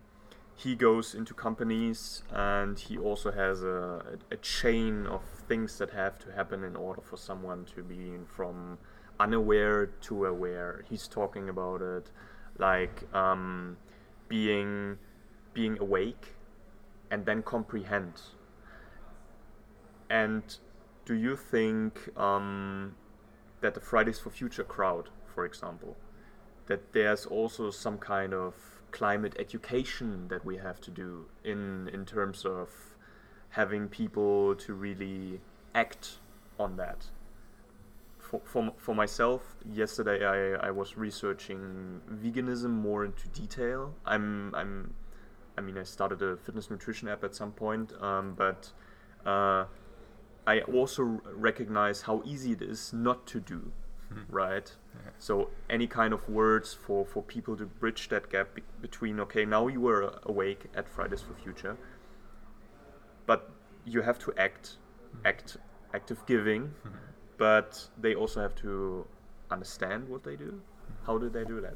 he 0.56 0.76
goes 0.76 1.14
into 1.14 1.34
companies 1.34 2.24
and 2.34 2.80
he 2.80 2.98
also 2.98 3.32
has 3.32 3.64
a, 3.64 4.18
a, 4.32 4.38
chain 4.38 5.06
of 5.06 5.22
things 5.48 5.78
that 5.78 5.92
have 5.92 6.18
to 6.18 6.32
happen 6.32 6.64
in 6.64 6.76
order 6.76 7.00
for 7.00 7.16
someone 7.16 7.64
to 7.76 7.84
be 7.84 8.14
from 8.26 8.80
unaware 9.20 9.86
to 9.86 10.26
aware. 10.26 10.84
He's 10.90 11.08
talking 11.08 11.48
about 11.48 11.84
it 11.84 12.10
like 12.58 13.04
um, 13.14 13.78
being 14.28 14.98
being 15.54 15.78
awake 15.80 16.36
and 17.12 17.26
then 17.26 17.44
comprehend. 17.44 18.14
And 20.10 20.44
do 21.06 21.14
you 21.14 21.36
think 21.36 22.10
um, 22.18 22.96
that 23.62 23.74
the 23.74 23.80
Fridays 23.80 24.20
for 24.20 24.30
Future 24.30 24.64
crowd, 24.64 25.10
for 25.26 25.46
example, 25.46 25.96
that 26.68 26.94
there's 26.94 27.26
also 27.26 27.72
some 27.72 27.98
kind 27.98 28.34
of 28.34 28.56
climate 28.92 29.36
education 29.38 30.28
that 30.30 30.46
we 30.46 30.58
have 30.58 30.80
to 30.82 30.92
do 30.92 31.26
in 31.44 31.90
in 31.94 32.06
terms 32.06 32.46
of 32.46 32.70
having 33.50 33.88
people 33.88 34.56
to 34.56 34.74
really 34.74 35.40
act 35.74 36.20
on 36.60 36.76
that. 36.78 37.06
For, 38.20 38.42
for, 38.44 38.74
for 38.78 38.94
myself, 38.94 39.56
yesterday 39.72 40.26
I, 40.26 40.68
I 40.68 40.72
was 40.72 40.98
researching 40.98 42.02
veganism 42.12 42.72
more 42.72 43.06
into 43.06 43.28
detail. 43.30 43.94
I'm 44.06 44.54
I'm 44.54 44.94
I 45.58 45.62
mean 45.62 45.78
I 45.78 45.84
started 45.84 46.22
a 46.22 46.36
fitness 46.36 46.70
nutrition 46.70 47.08
app 47.08 47.24
at 47.24 47.34
some 47.36 47.52
point, 47.52 47.94
um, 48.02 48.34
but 48.36 48.72
uh, 49.26 49.66
I 50.48 50.62
also 50.62 51.22
recognize 51.36 52.04
how 52.04 52.24
easy 52.26 52.54
it 52.54 52.62
is 52.62 52.92
not 52.94 53.28
to 53.28 53.40
do 53.40 53.72
mm. 54.14 54.26
right? 54.30 54.72
Yeah. 54.96 55.12
So 55.20 55.50
any 55.70 55.88
kind 55.88 56.14
of 56.14 56.28
words 56.30 56.74
for 56.74 57.06
for 57.06 57.24
people 57.24 57.56
to 57.58 57.66
bridge 57.66 58.10
that 58.10 58.30
gap 58.30 58.56
be 58.56 58.64
between 58.82 59.20
okay, 59.22 59.46
now 59.46 59.68
you 59.68 59.82
were 59.82 60.20
awake 60.24 60.66
at 60.76 60.88
Fridays 60.88 61.22
for 61.22 61.34
Future, 61.34 61.78
but 63.26 63.50
you 63.86 64.02
have 64.02 64.20
to 64.20 64.34
act, 64.38 64.78
act, 65.26 65.58
active 65.94 66.26
giving, 66.26 66.64
mm-hmm. 66.64 66.98
but 67.38 67.88
they 68.00 68.16
also 68.16 68.42
have 68.42 68.56
to 68.56 69.06
understand 69.50 70.08
what 70.10 70.24
they 70.24 70.36
do. 70.36 70.62
How 71.06 71.18
do 71.18 71.30
they 71.30 71.46
do 71.46 71.62
that? 71.62 71.76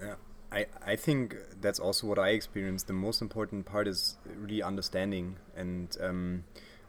Yeah. 0.00 0.14
I, 0.52 0.66
I 0.86 0.94
think 0.94 1.36
that's 1.60 1.80
also 1.80 2.06
what 2.06 2.18
I 2.18 2.28
experienced. 2.28 2.86
The 2.86 2.92
most 2.92 3.20
important 3.20 3.66
part 3.66 3.88
is 3.88 4.18
really 4.24 4.62
understanding, 4.62 5.36
and 5.56 5.96
um, 6.00 6.44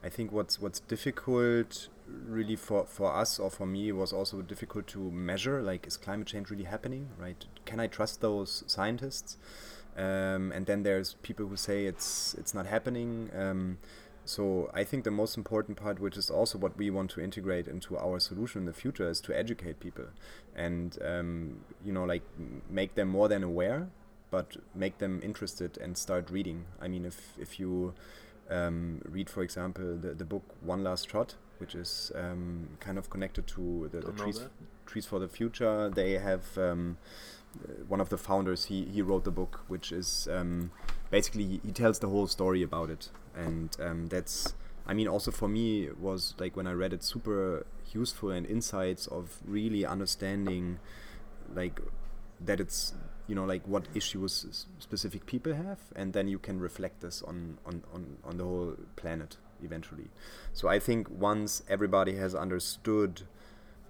I 0.05 0.09
think 0.09 0.31
what's 0.31 0.61
what's 0.61 0.79
difficult 0.81 1.89
really 2.07 2.55
for, 2.55 2.85
for 2.85 3.11
us 3.11 3.39
or 3.39 3.49
for 3.49 3.65
me 3.65 3.91
was 3.91 4.13
also 4.13 4.43
difficult 4.43 4.85
to 4.87 4.99
measure 5.11 5.63
like 5.63 5.87
is 5.87 5.97
climate 5.97 6.27
change 6.27 6.51
really 6.51 6.65
happening 6.65 7.09
right? 7.17 7.43
Can 7.65 7.79
i 7.79 7.87
trust 7.87 8.21
those 8.21 8.63
scientists? 8.67 9.37
Um, 9.97 10.51
and 10.51 10.65
then 10.65 10.83
there's 10.83 11.15
people 11.23 11.47
who 11.47 11.55
say 11.55 11.85
it's 11.85 12.35
it's 12.35 12.53
not 12.53 12.67
happening. 12.67 13.31
Um, 13.35 13.79
so 14.27 14.71
i 14.73 14.83
think 14.83 15.03
the 15.03 15.11
most 15.11 15.37
important 15.37 15.77
part 15.77 15.99
which 15.99 16.17
is 16.17 16.31
also 16.31 16.57
what 16.57 16.75
we 16.77 16.89
want 16.89 17.11
to 17.11 17.21
integrate 17.21 17.67
into 17.67 17.95
our 17.95 18.19
solution 18.19 18.61
in 18.61 18.65
the 18.65 18.73
future 18.73 19.07
is 19.07 19.21
to 19.21 19.37
educate 19.37 19.79
people 19.79 20.05
and 20.55 20.97
um, 21.05 21.59
you 21.83 21.93
know 21.93 22.03
like 22.03 22.23
make 22.67 22.95
them 22.95 23.07
more 23.07 23.27
than 23.27 23.43
aware 23.43 23.87
but 24.31 24.57
make 24.73 24.97
them 24.97 25.21
interested 25.23 25.77
and 25.77 25.97
start 25.97 26.29
reading. 26.29 26.65
I 26.81 26.87
mean 26.87 27.05
if 27.05 27.33
if 27.39 27.59
you 27.59 27.93
um, 28.49 29.01
read 29.09 29.29
for 29.29 29.41
example 29.41 29.97
the, 29.97 30.13
the 30.13 30.25
book 30.25 30.43
one 30.61 30.83
last 30.83 31.09
shot 31.09 31.35
which 31.59 31.75
is 31.75 32.11
um, 32.15 32.67
kind 32.79 32.97
of 32.97 33.09
connected 33.09 33.47
to 33.47 33.89
the, 33.91 33.99
the 34.01 34.11
trees, 34.11 34.41
trees 34.85 35.05
for 35.05 35.19
the 35.19 35.27
future. 35.27 35.89
They 35.89 36.13
have 36.13 36.57
um, 36.57 36.97
uh, 37.63 37.83
one 37.87 38.01
of 38.01 38.09
the 38.09 38.17
founders. 38.17 38.65
He 38.65 38.85
he 38.85 39.01
wrote 39.01 39.23
the 39.23 39.31
book, 39.31 39.61
which 39.67 39.91
is 39.91 40.27
um, 40.31 40.71
basically 41.09 41.61
he 41.63 41.71
tells 41.71 41.99
the 41.99 42.09
whole 42.09 42.27
story 42.27 42.61
about 42.63 42.89
it, 42.89 43.09
and 43.35 43.75
um, 43.79 44.07
that's. 44.07 44.53
I 44.87 44.93
mean, 44.93 45.07
also 45.07 45.31
for 45.31 45.47
me 45.47 45.89
was 45.99 46.35
like 46.37 46.55
when 46.55 46.67
I 46.67 46.73
read 46.73 46.93
it, 46.93 47.03
super 47.03 47.65
useful 47.91 48.29
and 48.29 48.45
insights 48.45 49.07
of 49.07 49.39
really 49.45 49.83
understanding, 49.83 50.77
like 51.53 51.79
that 52.39 52.59
it's 52.59 52.93
you 53.27 53.35
know 53.35 53.45
like 53.45 53.67
what 53.67 53.87
issues 53.93 54.65
specific 54.79 55.25
people 55.25 55.53
have, 55.53 55.79
and 55.95 56.13
then 56.13 56.27
you 56.27 56.39
can 56.39 56.59
reflect 56.59 57.01
this 57.01 57.21
on 57.21 57.57
on 57.65 57.83
on, 57.93 58.17
on 58.23 58.37
the 58.37 58.43
whole 58.43 58.75
planet 58.95 59.37
eventually. 59.63 60.09
So 60.53 60.67
I 60.67 60.79
think 60.79 61.09
once 61.09 61.63
everybody 61.69 62.15
has 62.17 62.35
understood 62.35 63.23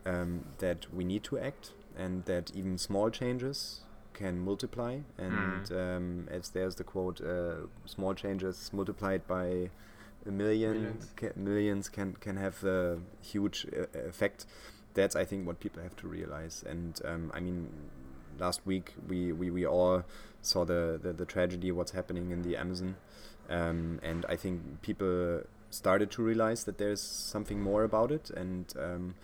um, 0.06 0.46
that 0.60 0.94
we 0.94 1.04
need 1.04 1.24
to 1.24 1.40
act 1.40 1.72
and 1.98 2.26
that 2.26 2.52
even 2.56 2.78
small 2.78 3.10
changes 3.10 3.82
can 4.14 4.40
multiply, 4.40 5.00
and 5.18 5.66
mm. 5.66 5.72
um, 5.72 6.28
as 6.32 6.50
there's 6.50 6.76
the 6.76 6.84
quote, 6.84 7.22
uh, 7.22 7.68
small 7.86 8.14
changes 8.14 8.72
multiplied 8.74 9.28
by 9.28 9.70
a 10.26 10.32
million 10.32 10.74
millions, 10.74 11.14
ca 11.16 11.30
millions 11.36 11.90
can 11.90 12.14
can 12.14 12.38
have 12.38 12.64
a 12.64 12.98
huge 13.22 13.68
uh, 13.78 14.00
effect. 14.08 14.46
That's 14.94 15.16
I 15.16 15.26
think 15.26 15.46
what 15.46 15.60
people 15.60 15.84
have 15.84 15.96
to 15.98 16.08
realize. 16.08 16.64
And 16.68 17.00
um, 17.04 17.32
I 17.34 17.42
mean, 17.42 17.70
last 18.40 18.66
week 18.66 18.94
we, 19.08 19.32
we, 19.32 19.50
we 19.50 19.66
all 19.66 20.04
saw 20.42 20.66
the, 20.66 21.00
the, 21.02 21.14
the 21.14 21.26
tragedy 21.26 21.72
what's 21.72 21.92
happening 21.92 22.32
in 22.32 22.42
the 22.42 22.56
Amazon, 22.56 22.96
um, 23.50 24.00
and 24.04 24.26
I 24.28 24.36
think 24.36 24.82
people 24.82 25.42
started 25.70 26.12
to 26.12 26.24
realize 26.24 26.64
that 26.64 26.78
there's 26.78 27.02
something 27.02 27.62
more 27.62 27.84
about 27.84 28.12
it, 28.12 28.30
and 28.30 28.74
um, 28.80 29.16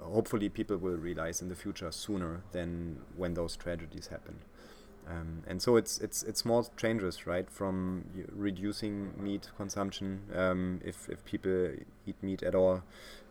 hopefully 0.00 0.48
people 0.48 0.76
will 0.76 0.96
realize 0.96 1.42
in 1.42 1.48
the 1.48 1.54
future 1.54 1.90
sooner 1.92 2.42
than 2.52 3.00
when 3.16 3.34
those 3.34 3.56
tragedies 3.56 4.08
happen. 4.08 4.38
Um, 5.06 5.42
and 5.46 5.60
so 5.60 5.76
it's 5.76 5.98
it's 5.98 6.22
it's 6.22 6.40
small 6.40 6.66
changes, 6.78 7.26
right? 7.26 7.50
From 7.50 8.04
reducing 8.32 9.12
meat 9.22 9.50
consumption, 9.56 10.22
um, 10.34 10.80
if 10.82 11.08
if 11.10 11.24
people 11.26 11.72
eat 12.06 12.16
meat 12.22 12.42
at 12.42 12.54
all, 12.54 12.82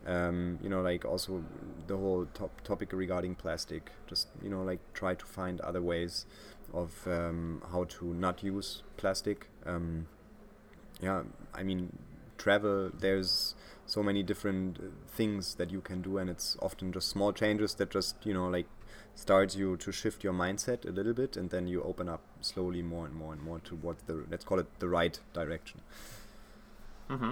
um, 0.05 0.59
you 0.61 0.69
know, 0.69 0.81
like 0.81 1.05
also 1.05 1.43
the 1.87 1.97
whole 1.97 2.27
top 2.33 2.61
topic 2.61 2.91
regarding 2.93 3.35
plastic. 3.35 3.91
Just 4.07 4.27
you 4.41 4.49
know, 4.49 4.63
like 4.63 4.79
try 4.93 5.15
to 5.15 5.25
find 5.25 5.61
other 5.61 5.81
ways 5.81 6.25
of 6.73 7.07
um, 7.07 7.61
how 7.71 7.85
to 7.85 8.13
not 8.13 8.43
use 8.43 8.83
plastic. 8.97 9.47
Um, 9.65 10.07
yeah, 11.01 11.23
I 11.53 11.63
mean, 11.63 11.97
travel, 12.37 12.91
there's 12.97 13.55
so 13.85 14.01
many 14.01 14.23
different 14.23 14.77
uh, 14.79 14.83
things 15.07 15.55
that 15.55 15.71
you 15.71 15.81
can 15.81 16.01
do, 16.01 16.17
and 16.17 16.29
it's 16.29 16.57
often 16.61 16.91
just 16.91 17.09
small 17.09 17.31
changes 17.31 17.75
that 17.75 17.89
just 17.89 18.15
you 18.25 18.33
know 18.33 18.47
like 18.47 18.67
starts 19.15 19.55
you 19.55 19.77
to 19.77 19.91
shift 19.91 20.23
your 20.23 20.33
mindset 20.33 20.87
a 20.87 20.91
little 20.91 21.13
bit, 21.13 21.37
and 21.37 21.49
then 21.49 21.67
you 21.67 21.81
open 21.83 22.09
up 22.09 22.21
slowly 22.41 22.81
more 22.81 23.05
and 23.05 23.15
more 23.15 23.33
and 23.33 23.41
more 23.41 23.59
towards 23.59 24.03
the 24.03 24.25
let's 24.29 24.43
call 24.43 24.59
it 24.59 24.67
the 24.79 24.87
right 24.87 25.19
direction. 25.33 25.81
Mm-hmm. 27.09 27.31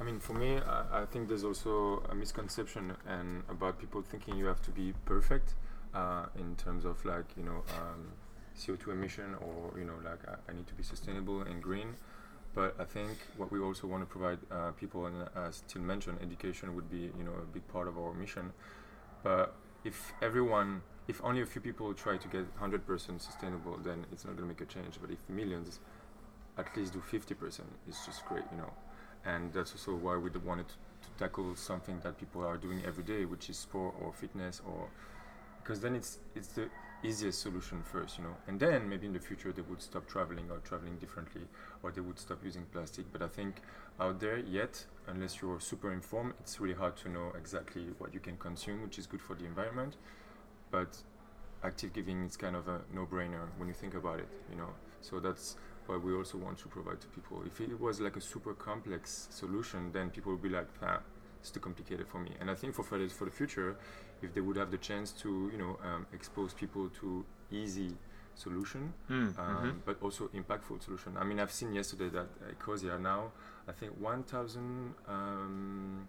I 0.00 0.04
mean, 0.04 0.18
for 0.18 0.34
me, 0.34 0.58
I, 0.58 1.02
I, 1.02 1.06
think 1.06 1.28
there's 1.28 1.44
also 1.44 2.02
a 2.10 2.14
misconception 2.14 2.96
and 3.06 3.42
about 3.48 3.78
people 3.78 4.02
thinking 4.02 4.36
you 4.36 4.46
have 4.46 4.62
to 4.62 4.70
be 4.70 4.94
perfect 5.04 5.54
uh, 5.94 6.26
in 6.38 6.56
terms 6.56 6.84
of 6.84 7.04
like 7.04 7.26
you 7.36 7.42
know 7.42 7.62
um, 7.78 8.08
CO2 8.58 8.92
emission 8.92 9.34
or 9.40 9.78
you 9.78 9.84
know 9.84 9.98
like 10.04 10.20
I, 10.28 10.50
I 10.50 10.54
need 10.54 10.66
to 10.66 10.74
be 10.74 10.82
sustainable 10.82 11.42
and 11.42 11.62
green. 11.62 11.94
But 12.54 12.76
I 12.78 12.84
think 12.84 13.10
what 13.36 13.50
we 13.50 13.60
also 13.60 13.86
want 13.86 14.02
to 14.02 14.06
provide 14.06 14.38
uh, 14.50 14.72
people, 14.72 15.06
and 15.06 15.28
as 15.36 15.62
Till 15.68 15.82
mentioned, 15.82 16.18
education 16.22 16.74
would 16.74 16.90
be 16.90 17.10
you 17.18 17.24
know 17.24 17.34
a 17.40 17.46
big 17.46 17.66
part 17.68 17.88
of 17.88 17.98
our 17.98 18.12
mission. 18.12 18.52
But 19.22 19.54
if 19.84 20.12
everyone, 20.20 20.82
if 21.08 21.22
only 21.24 21.42
a 21.42 21.46
few 21.46 21.60
people 21.60 21.92
try 21.94 22.16
to 22.16 22.28
get 22.28 22.44
100% 22.60 23.20
sustainable, 23.20 23.78
then 23.82 24.04
it's 24.12 24.24
not 24.24 24.36
going 24.36 24.48
to 24.48 24.54
make 24.54 24.60
a 24.60 24.72
change. 24.72 24.98
But 25.00 25.10
if 25.10 25.18
millions 25.28 25.80
at 26.58 26.76
least 26.76 26.92
do 26.92 27.00
50%, 27.00 27.60
it's 27.88 28.04
just 28.04 28.24
great, 28.26 28.44
you 28.50 28.58
know. 28.58 28.72
And 29.24 29.52
that's 29.52 29.72
also 29.72 29.94
why 29.94 30.16
we 30.16 30.30
wanted 30.44 30.68
to, 30.68 30.74
to 30.74 31.08
tackle 31.18 31.54
something 31.56 32.00
that 32.00 32.18
people 32.18 32.44
are 32.44 32.56
doing 32.56 32.82
every 32.86 33.04
day, 33.04 33.24
which 33.24 33.48
is 33.50 33.58
sport 33.58 33.94
or 34.00 34.12
fitness, 34.12 34.60
or 34.66 34.88
because 35.62 35.80
then 35.80 35.94
it's 35.94 36.18
it's 36.34 36.48
the 36.48 36.68
easiest 37.04 37.40
solution 37.40 37.82
first, 37.82 38.18
you 38.18 38.24
know, 38.24 38.34
and 38.46 38.60
then 38.60 38.88
maybe 38.88 39.06
in 39.06 39.12
the 39.12 39.18
future 39.18 39.52
they 39.52 39.62
would 39.62 39.82
stop 39.82 40.06
traveling 40.06 40.50
or 40.50 40.58
traveling 40.58 40.96
differently, 40.98 41.42
or 41.82 41.90
they 41.90 42.00
would 42.00 42.18
stop 42.18 42.38
using 42.44 42.64
plastic. 42.72 43.04
But 43.12 43.22
I 43.22 43.28
think 43.28 43.56
out 44.00 44.20
there 44.20 44.38
yet, 44.38 44.84
unless 45.08 45.42
you're 45.42 45.60
super 45.60 45.92
informed, 45.92 46.34
it's 46.40 46.60
really 46.60 46.74
hard 46.74 46.96
to 46.98 47.08
know 47.08 47.32
exactly 47.36 47.86
what 47.98 48.14
you 48.14 48.20
can 48.20 48.36
consume, 48.36 48.82
which 48.82 48.98
is 48.98 49.06
good 49.06 49.20
for 49.20 49.34
the 49.34 49.44
environment. 49.44 49.96
But 50.70 50.96
active 51.64 51.92
giving 51.92 52.24
is 52.24 52.36
kind 52.36 52.56
of 52.56 52.68
a 52.68 52.80
no-brainer 52.94 53.48
when 53.56 53.68
you 53.68 53.74
think 53.74 53.94
about 53.94 54.18
it, 54.20 54.28
you 54.50 54.56
know. 54.56 54.70
So 55.00 55.20
that's 55.20 55.56
what 55.86 56.02
we 56.02 56.14
also 56.14 56.38
want 56.38 56.58
to 56.58 56.68
provide 56.68 57.00
to 57.00 57.06
people. 57.08 57.42
If 57.46 57.60
it 57.60 57.78
was 57.80 58.00
like 58.00 58.16
a 58.16 58.20
super 58.20 58.54
complex 58.54 59.28
solution, 59.30 59.90
then 59.92 60.10
people 60.10 60.32
would 60.32 60.42
be 60.42 60.48
like, 60.48 60.68
ah, 60.82 61.00
it's 61.40 61.50
too 61.50 61.60
complicated 61.60 62.06
for 62.08 62.18
me. 62.18 62.30
And 62.40 62.50
I 62.50 62.54
think 62.54 62.74
for 62.74 62.82
Fridays 62.82 63.12
for 63.12 63.24
the 63.24 63.30
future, 63.30 63.76
if 64.22 64.32
they 64.32 64.40
would 64.40 64.56
have 64.56 64.70
the 64.70 64.78
chance 64.78 65.12
to, 65.22 65.50
you 65.52 65.58
know, 65.58 65.78
um, 65.84 66.06
expose 66.12 66.54
people 66.54 66.88
to 67.00 67.24
easy 67.50 67.96
solution, 68.34 68.92
mm, 69.10 69.14
um, 69.14 69.34
mm-hmm. 69.36 69.70
but 69.84 70.00
also 70.00 70.28
impactful 70.28 70.82
solution. 70.82 71.16
I 71.18 71.24
mean, 71.24 71.40
I've 71.40 71.52
seen 71.52 71.72
yesterday 71.72 72.08
that 72.10 72.28
Ecosia 72.58 73.00
now, 73.00 73.32
I 73.68 73.72
think 73.72 73.92
1,000 74.00 74.94
um, 75.08 76.08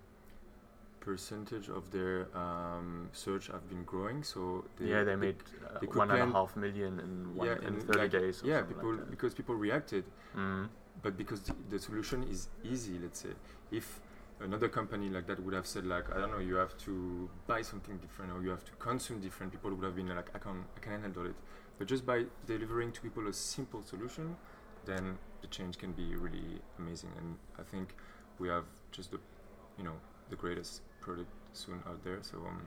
percentage 1.04 1.68
of 1.68 1.92
their 1.92 2.28
um, 2.34 3.10
search 3.12 3.48
have 3.48 3.68
been 3.68 3.84
growing. 3.84 4.24
So 4.24 4.64
they, 4.78 4.88
yeah, 4.88 5.04
they, 5.04 5.16
made 5.16 5.36
uh, 5.66 5.80
they 5.80 5.88
one 5.88 6.10
and 6.12 6.22
a 6.22 6.34
half 6.38 6.56
million 6.56 7.00
in 7.00 7.36
one 7.36 7.48
yeah, 7.48 7.68
in, 7.68 7.82
30 7.82 8.00
like 8.00 8.12
days. 8.12 8.42
yeah, 8.44 8.62
people 8.62 8.94
like 8.94 9.10
because 9.10 9.34
people 9.34 9.56
reacted, 9.56 10.06
mm. 10.36 10.68
but 11.02 11.18
because 11.18 11.42
the, 11.42 11.56
the, 11.70 11.80
solution 11.80 12.24
is 12.24 12.48
easy. 12.64 12.96
Let's 13.04 13.20
say 13.20 13.34
if 13.72 14.00
another 14.40 14.70
company 14.70 15.10
like 15.10 15.28
that 15.28 15.44
would 15.44 15.54
have 15.54 15.68
said 15.68 15.86
like 15.86 16.06
I 16.16 16.20
don't 16.20 16.32
know, 16.32 16.40
you 16.40 16.56
have 16.56 16.78
to 16.88 17.30
buy 17.48 17.62
something 17.62 17.98
different 17.98 18.32
or 18.32 18.42
you 18.42 18.50
have 18.50 18.64
to 18.64 18.72
consume 18.80 19.20
different. 19.20 19.52
People 19.52 19.72
would 19.72 19.84
have 19.84 19.96
been 19.96 20.08
like 20.08 20.30
I 20.34 20.40
can 20.40 20.64
I 20.78 20.80
can 20.80 21.02
handle 21.02 21.26
it. 21.26 21.36
But 21.78 21.88
just 21.88 22.06
by 22.06 22.24
delivering 22.48 22.94
to 22.94 23.02
people 23.02 23.28
a 23.28 23.34
simple 23.34 23.84
solution, 23.84 24.38
then 24.86 25.18
the 25.42 25.48
change 25.48 25.78
can 25.78 25.92
be 25.92 26.16
really 26.16 26.62
amazing. 26.80 27.12
And 27.18 27.36
I 27.60 27.64
think 27.64 27.96
we 28.40 28.48
have 28.48 28.66
just 28.92 29.12
the 29.12 29.20
you 29.78 29.84
know 29.84 29.98
the 30.30 30.38
greatest 30.38 30.82
product 31.04 31.30
soon 31.54 31.80
out 31.88 32.04
there. 32.04 32.20
So, 32.22 32.38
um, 32.38 32.62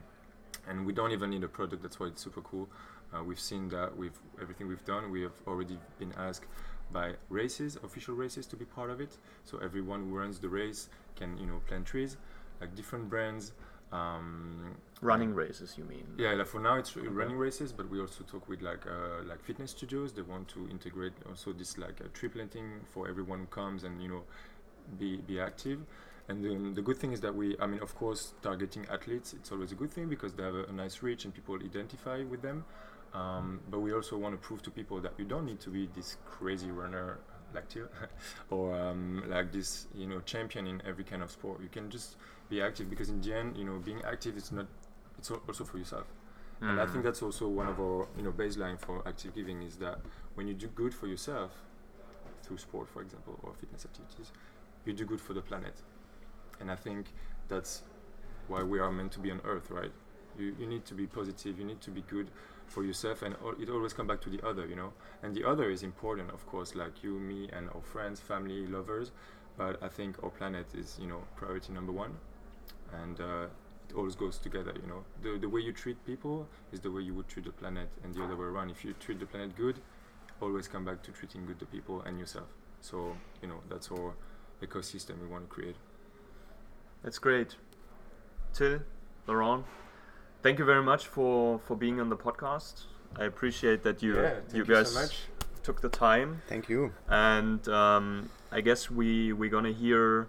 and 0.69 0.85
we 0.85 0.93
don't 0.93 1.11
even 1.11 1.29
need 1.29 1.43
a 1.43 1.47
product. 1.47 1.81
That's 1.83 1.99
why 1.99 2.07
it's 2.07 2.21
super 2.21 2.41
cool. 2.41 2.67
Uh, 3.13 3.23
we've 3.23 3.39
seen 3.39 3.69
that 3.69 3.95
with 3.95 4.19
everything 4.41 4.67
we've 4.67 4.85
done, 4.85 5.11
we 5.11 5.21
have 5.21 5.37
already 5.47 5.77
been 5.97 6.13
asked 6.17 6.45
by 6.91 7.13
races, 7.29 7.77
official 7.83 8.15
races, 8.15 8.45
to 8.47 8.55
be 8.55 8.65
part 8.65 8.89
of 8.89 8.99
it. 9.01 9.17
So 9.45 9.57
everyone 9.59 9.99
who 10.05 10.17
runs 10.17 10.39
the 10.39 10.49
race 10.49 10.89
can, 11.15 11.37
you 11.37 11.45
know, 11.45 11.61
plant 11.67 11.85
trees, 11.85 12.17
like 12.61 12.75
different 12.75 13.09
brands. 13.09 13.53
Um, 13.91 14.75
running 15.01 15.33
races, 15.33 15.75
you 15.77 15.85
mean? 15.85 16.05
Yeah, 16.17 16.33
like 16.33 16.47
for 16.47 16.59
now 16.59 16.75
it's 16.75 16.95
okay. 16.97 17.07
running 17.07 17.37
races, 17.37 17.71
but 17.71 17.89
we 17.89 18.01
also 18.01 18.25
talk 18.25 18.49
with 18.49 18.61
like 18.61 18.85
uh, 18.85 19.23
like 19.25 19.41
fitness 19.41 19.71
studios. 19.71 20.11
They 20.11 20.23
want 20.23 20.49
to 20.49 20.67
integrate 20.69 21.13
also 21.29 21.53
this 21.53 21.77
like 21.77 22.01
uh, 22.01 22.07
tree 22.13 22.27
planting 22.27 22.67
for 22.93 23.07
everyone 23.07 23.39
who 23.39 23.45
comes 23.45 23.85
and 23.85 24.01
you 24.01 24.09
know 24.09 24.23
be 24.99 25.17
be 25.17 25.39
active. 25.39 25.79
And 26.29 26.43
the, 26.43 26.73
the 26.75 26.81
good 26.81 26.97
thing 26.97 27.13
is 27.13 27.21
that 27.21 27.33
we, 27.33 27.55
I 27.59 27.67
mean, 27.67 27.81
of 27.81 27.95
course, 27.95 28.33
targeting 28.41 28.85
athletes, 28.91 29.33
it's 29.33 29.51
always 29.51 29.71
a 29.71 29.75
good 29.75 29.91
thing 29.91 30.09
because 30.09 30.33
they 30.33 30.43
have 30.43 30.55
a, 30.55 30.65
a 30.65 30.73
nice 30.73 31.01
reach 31.01 31.23
and 31.25 31.33
people 31.33 31.55
identify 31.55 32.23
with 32.23 32.41
them. 32.41 32.65
Um, 33.13 33.61
but 33.69 33.79
we 33.79 33.93
also 33.93 34.17
want 34.17 34.33
to 34.33 34.37
prove 34.37 34.61
to 34.63 34.71
people 34.71 34.99
that 34.99 35.13
you 35.17 35.25
don't 35.25 35.45
need 35.45 35.59
to 35.61 35.69
be 35.69 35.89
this 35.95 36.17
crazy 36.25 36.69
runner 36.69 37.19
like 37.53 37.69
Till 37.69 37.87
or 38.49 38.77
um, 38.77 39.23
like 39.29 39.53
this, 39.53 39.87
you 39.95 40.05
know, 40.05 40.19
champion 40.21 40.67
in 40.67 40.81
every 40.85 41.05
kind 41.05 41.23
of 41.23 41.31
sport. 41.31 41.61
You 41.61 41.69
can 41.69 41.89
just 41.89 42.17
be 42.49 42.61
active 42.61 42.89
because 42.89 43.09
in 43.09 43.21
the 43.21 43.33
end, 43.33 43.55
you 43.55 43.63
know, 43.63 43.79
being 43.79 44.01
active 44.05 44.35
is 44.35 44.51
not, 44.51 44.67
it's 45.17 45.31
also 45.31 45.63
for 45.63 45.77
yourself. 45.77 46.07
Mm. 46.61 46.71
And 46.71 46.81
I 46.81 46.85
think 46.85 46.99
mm. 46.99 47.03
that's 47.03 47.21
also 47.21 47.47
one 47.47 47.67
of 47.67 47.79
our, 47.79 48.07
you 48.17 48.23
know, 48.23 48.31
baseline 48.31 48.77
for 48.77 49.01
active 49.07 49.33
giving 49.33 49.61
is 49.61 49.77
that 49.77 49.99
when 50.35 50.47
you 50.47 50.53
do 50.53 50.67
good 50.67 50.93
for 50.93 51.07
yourself 51.07 51.51
through 52.43 52.57
sport, 52.57 52.89
for 52.89 53.01
example, 53.01 53.39
or 53.43 53.53
fitness 53.53 53.85
activities, 53.85 54.33
you 54.85 54.91
do 54.91 55.05
good 55.05 55.21
for 55.21 55.33
the 55.33 55.41
planet 55.41 55.75
and 56.59 56.71
I 56.71 56.75
think 56.75 57.07
that's 57.47 57.83
why 58.47 58.63
we 58.63 58.79
are 58.79 58.91
meant 58.91 59.11
to 59.13 59.19
be 59.19 59.31
on 59.31 59.41
Earth, 59.45 59.69
right? 59.69 59.91
You, 60.37 60.55
you 60.59 60.67
need 60.67 60.85
to 60.85 60.93
be 60.93 61.07
positive, 61.07 61.59
you 61.59 61.65
need 61.65 61.81
to 61.81 61.91
be 61.91 62.01
good 62.01 62.29
for 62.67 62.83
yourself, 62.83 63.21
and 63.21 63.35
it 63.59 63.69
always 63.69 63.93
comes 63.93 64.07
back 64.07 64.21
to 64.21 64.29
the 64.29 64.45
other, 64.45 64.65
you 64.65 64.75
know. 64.75 64.93
And 65.23 65.35
the 65.35 65.43
other 65.43 65.69
is 65.69 65.83
important, 65.83 66.31
of 66.31 66.45
course, 66.45 66.75
like 66.75 67.03
you, 67.03 67.19
me, 67.19 67.49
and 67.51 67.69
our 67.69 67.81
friends, 67.81 68.19
family, 68.19 68.67
lovers. 68.67 69.11
But 69.57 69.81
I 69.81 69.87
think 69.87 70.23
our 70.23 70.29
planet 70.29 70.67
is, 70.75 70.97
you 71.01 71.07
know, 71.07 71.23
priority 71.35 71.73
number 71.73 71.91
one, 71.91 72.17
and 72.93 73.19
uh, 73.19 73.47
it 73.89 73.95
always 73.95 74.15
goes 74.15 74.37
together, 74.37 74.73
you 74.81 74.87
know. 74.87 75.03
The 75.23 75.39
the 75.39 75.49
way 75.49 75.61
you 75.61 75.71
treat 75.71 76.03
people 76.05 76.47
is 76.71 76.79
the 76.79 76.91
way 76.91 77.01
you 77.01 77.15
would 77.15 77.27
treat 77.27 77.45
the 77.45 77.51
planet, 77.51 77.89
and 78.03 78.13
the 78.13 78.23
other 78.23 78.35
way 78.35 78.45
around. 78.45 78.69
If 78.69 78.85
you 78.85 78.93
treat 78.99 79.19
the 79.19 79.25
planet 79.25 79.55
good, 79.55 79.79
always 80.41 80.67
come 80.67 80.85
back 80.85 81.01
to 81.03 81.11
treating 81.11 81.45
good 81.45 81.59
the 81.59 81.65
people 81.65 82.01
and 82.01 82.19
yourself. 82.19 82.47
So 82.81 83.15
you 83.41 83.47
know 83.47 83.61
that's 83.69 83.91
our 83.91 84.13
ecosystem 84.61 85.19
we 85.21 85.27
want 85.27 85.49
to 85.49 85.55
create. 85.55 85.75
That's 87.07 87.19
great. 87.19 87.55
Till, 88.53 88.81
Laurent, 89.27 89.63
thank 90.43 90.59
you 90.59 90.65
very 90.65 90.83
much 90.83 91.07
for, 91.07 91.57
for 91.57 91.77
being 91.77 92.01
on 92.01 92.09
the 92.09 92.17
podcast. 92.17 92.83
I 93.15 93.23
appreciate 93.23 93.81
that 93.83 94.03
you 94.03 94.17
yeah, 94.17 94.33
you 94.53 94.65
guys 94.65 94.91
so 94.91 95.07
took 95.63 95.79
the 95.79 95.87
time. 95.87 96.41
Thank 96.49 96.67
you. 96.67 96.91
And 97.07 97.65
um, 97.69 98.29
I 98.51 98.59
guess 98.59 98.91
we 98.91 99.31
we're 99.31 99.49
gonna 99.49 99.71
hear 99.71 100.27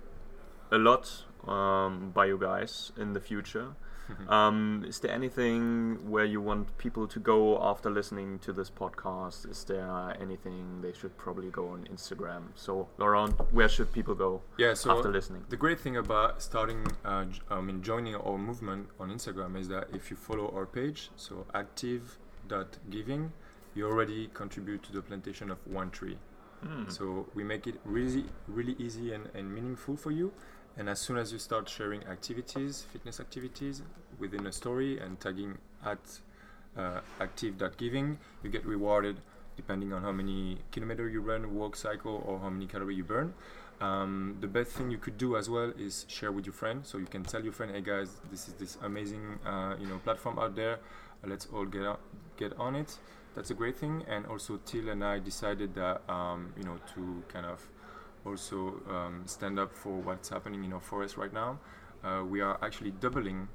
a 0.71 0.79
lot 0.79 1.25
um, 1.49 2.13
by 2.15 2.27
you 2.27 2.39
guys 2.39 2.93
in 2.97 3.13
the 3.13 3.21
future. 3.21 3.75
um, 4.29 4.85
is 4.87 4.99
there 5.01 5.13
anything 5.13 6.11
where 6.11 6.25
you 6.25 6.41
want 6.41 6.77
people 6.79 7.07
to 7.07 7.19
go 7.19 7.59
after 7.63 7.91
listening 7.91 8.39
to 8.41 8.53
this 8.53 8.71
podcast? 8.71 9.51
Is 9.51 9.65
there 9.65 10.17
anything 10.21 10.81
they 10.83 10.93
should 10.93 11.17
probably 11.17 11.51
go 11.51 11.69
on 11.69 11.89
Instagram? 11.93 12.43
So, 12.55 12.89
Laurent, 12.99 13.35
where 13.53 13.69
should 13.69 13.93
people 13.93 14.15
go 14.15 14.43
yeah, 14.59 14.75
so 14.75 14.97
after 14.97 15.11
listening? 15.11 15.45
The 15.49 15.57
great 15.57 15.81
thing 15.81 15.97
about 15.97 16.43
starting, 16.43 16.87
uh, 17.05 17.27
I 17.51 17.61
mean, 17.61 17.83
joining 17.83 18.15
our 18.15 18.39
movement 18.39 18.89
on 18.99 19.11
Instagram 19.11 19.59
is 19.59 19.69
that 19.69 19.89
if 19.93 20.11
you 20.11 20.17
follow 20.17 20.53
our 20.55 20.67
page, 20.67 21.11
so 21.17 21.47
active.giving, 21.55 23.33
you 23.75 23.87
already 23.87 24.29
contribute 24.35 24.83
to 24.85 24.93
the 24.93 25.03
plantation 25.03 25.51
of 25.51 25.59
one 25.67 25.91
tree. 25.91 26.19
Mm. 26.65 26.91
So 26.91 27.29
we 27.35 27.45
make 27.45 27.67
it 27.67 27.77
really, 27.85 28.25
really 28.49 28.75
easy 28.79 29.13
and, 29.13 29.29
and 29.35 29.53
meaningful 29.53 29.97
for 29.97 30.11
you. 30.11 30.33
And 30.79 30.89
as 30.89 31.01
soon 31.01 31.17
as 31.17 31.33
you 31.33 31.41
start 31.41 31.69
sharing 31.69 32.05
activities, 32.05 32.87
fitness 32.93 33.19
activities 33.19 33.83
within 34.19 34.47
a 34.47 34.53
story 34.53 35.01
and 35.01 35.19
tagging 35.19 35.59
at 35.85 35.99
uh, 36.77 37.01
active.giving, 37.21 38.19
you 38.45 38.51
get 38.51 38.65
rewarded 38.65 39.21
depending 39.57 39.93
on 39.93 40.03
how 40.03 40.13
many 40.13 40.59
kilometer 40.71 41.09
you 41.09 41.21
run, 41.21 41.53
walk, 41.53 41.75
cycle, 41.75 42.23
or 42.25 42.39
how 42.39 42.49
many 42.49 42.67
calorie 42.67 42.95
you 42.95 43.03
burn. 43.03 43.35
Um, 43.81 44.37
the 44.41 44.47
best 44.47 44.71
thing 44.71 44.89
you 44.89 44.99
could 44.99 45.19
do 45.19 45.37
as 45.37 45.51
well 45.51 45.73
is 45.77 46.07
share 46.09 46.31
with 46.31 46.47
your 46.47 46.53
friend. 46.53 46.87
So 46.87 46.99
you 46.99 47.07
can 47.07 47.25
tell 47.25 47.43
your 47.43 47.53
friend, 47.53 47.73
"Hey 47.73 47.81
guys, 47.81 48.21
this 48.31 48.47
is 48.47 48.55
this 48.55 48.79
amazing 48.83 49.41
uh, 49.45 49.75
you 49.81 49.87
know 49.87 49.99
platform 49.99 50.39
out 50.39 50.55
there. 50.55 50.79
Let's 51.25 51.47
all 51.53 51.65
get 51.65 51.87
on, 51.87 51.99
get 52.37 52.53
on 52.57 52.77
it." 52.77 52.99
That's 53.35 53.51
a 53.51 53.55
great 53.55 53.77
thing. 53.77 54.05
And 54.09 54.27
also, 54.27 54.61
Till 54.65 54.89
and 54.89 55.05
I 55.05 55.19
decided 55.19 55.75
that 55.75 56.03
um, 56.09 56.53
you 56.57 56.65
know 56.65 56.79
to 56.95 57.23
kind 57.29 57.47
of 57.47 57.69
also 58.25 58.81
um, 58.89 59.23
stand 59.27 59.59
up 59.59 59.75
for 59.75 60.01
what's 60.01 60.29
happening 60.29 60.65
in 60.65 60.73
our 60.73 60.81
forest 60.81 61.17
right 61.17 61.33
now. 61.33 61.59
Uh, 62.05 62.23
we 62.25 62.41
are 62.41 62.59
actually 62.63 62.93
doubling 62.93 63.49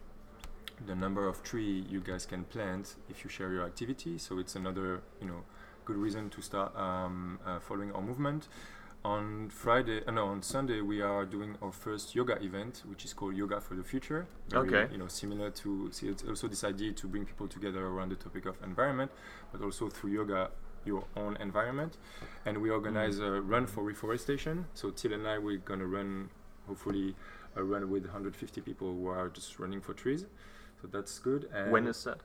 the 0.85 0.95
number 0.95 1.27
of 1.27 1.43
tree 1.43 1.85
you 1.89 1.99
guys 1.99 2.25
can 2.25 2.43
plant 2.45 2.95
if 3.09 3.23
you 3.23 3.29
share 3.29 3.51
your 3.51 3.65
activity. 3.65 4.17
So 4.17 4.39
it's 4.39 4.55
another, 4.55 5.01
you 5.21 5.27
know, 5.27 5.43
good 5.85 5.97
reason 5.97 6.29
to 6.29 6.41
start 6.41 6.75
um, 6.75 7.39
uh, 7.45 7.59
following 7.59 7.91
our 7.93 8.01
movement. 8.01 8.47
On 9.05 9.49
Friday, 9.49 10.01
uh, 10.07 10.11
no, 10.11 10.27
on 10.27 10.41
Sunday, 10.41 10.79
we 10.79 11.01
are 11.01 11.25
doing 11.25 11.57
our 11.61 11.73
first 11.73 12.15
yoga 12.15 12.41
event, 12.41 12.83
which 12.85 13.03
is 13.03 13.13
called 13.13 13.35
Yoga 13.35 13.59
for 13.59 13.75
the 13.75 13.83
Future. 13.83 14.25
Very, 14.47 14.67
okay. 14.67 14.93
You 14.93 14.97
know, 14.97 15.07
similar 15.07 15.49
to 15.49 15.89
see, 15.91 16.07
it's 16.07 16.23
also 16.23 16.47
this 16.47 16.63
idea 16.63 16.93
to 16.93 17.07
bring 17.07 17.25
people 17.25 17.49
together 17.49 17.85
around 17.85 18.09
the 18.09 18.15
topic 18.15 18.45
of 18.45 18.55
environment, 18.63 19.11
but 19.51 19.61
also 19.61 19.89
through 19.89 20.11
yoga 20.11 20.51
your 20.85 21.03
own 21.15 21.37
environment. 21.37 21.97
And 22.45 22.57
we 22.59 22.69
organize 22.69 23.19
mm. 23.19 23.27
a 23.27 23.41
run 23.41 23.65
for 23.67 23.83
reforestation. 23.83 24.65
So 24.73 24.89
Till 24.89 25.13
and 25.13 25.27
I, 25.27 25.37
we're 25.37 25.57
gonna 25.57 25.85
run, 25.87 26.29
hopefully, 26.67 27.15
a 27.55 27.63
run 27.63 27.89
with 27.89 28.03
150 28.03 28.61
people 28.61 28.93
who 28.93 29.07
are 29.07 29.29
just 29.29 29.59
running 29.59 29.81
for 29.81 29.93
trees. 29.93 30.25
So 30.81 30.87
that's 30.87 31.19
good. 31.19 31.49
And 31.53 31.71
when 31.71 31.87
is 31.87 32.03
that? 32.03 32.17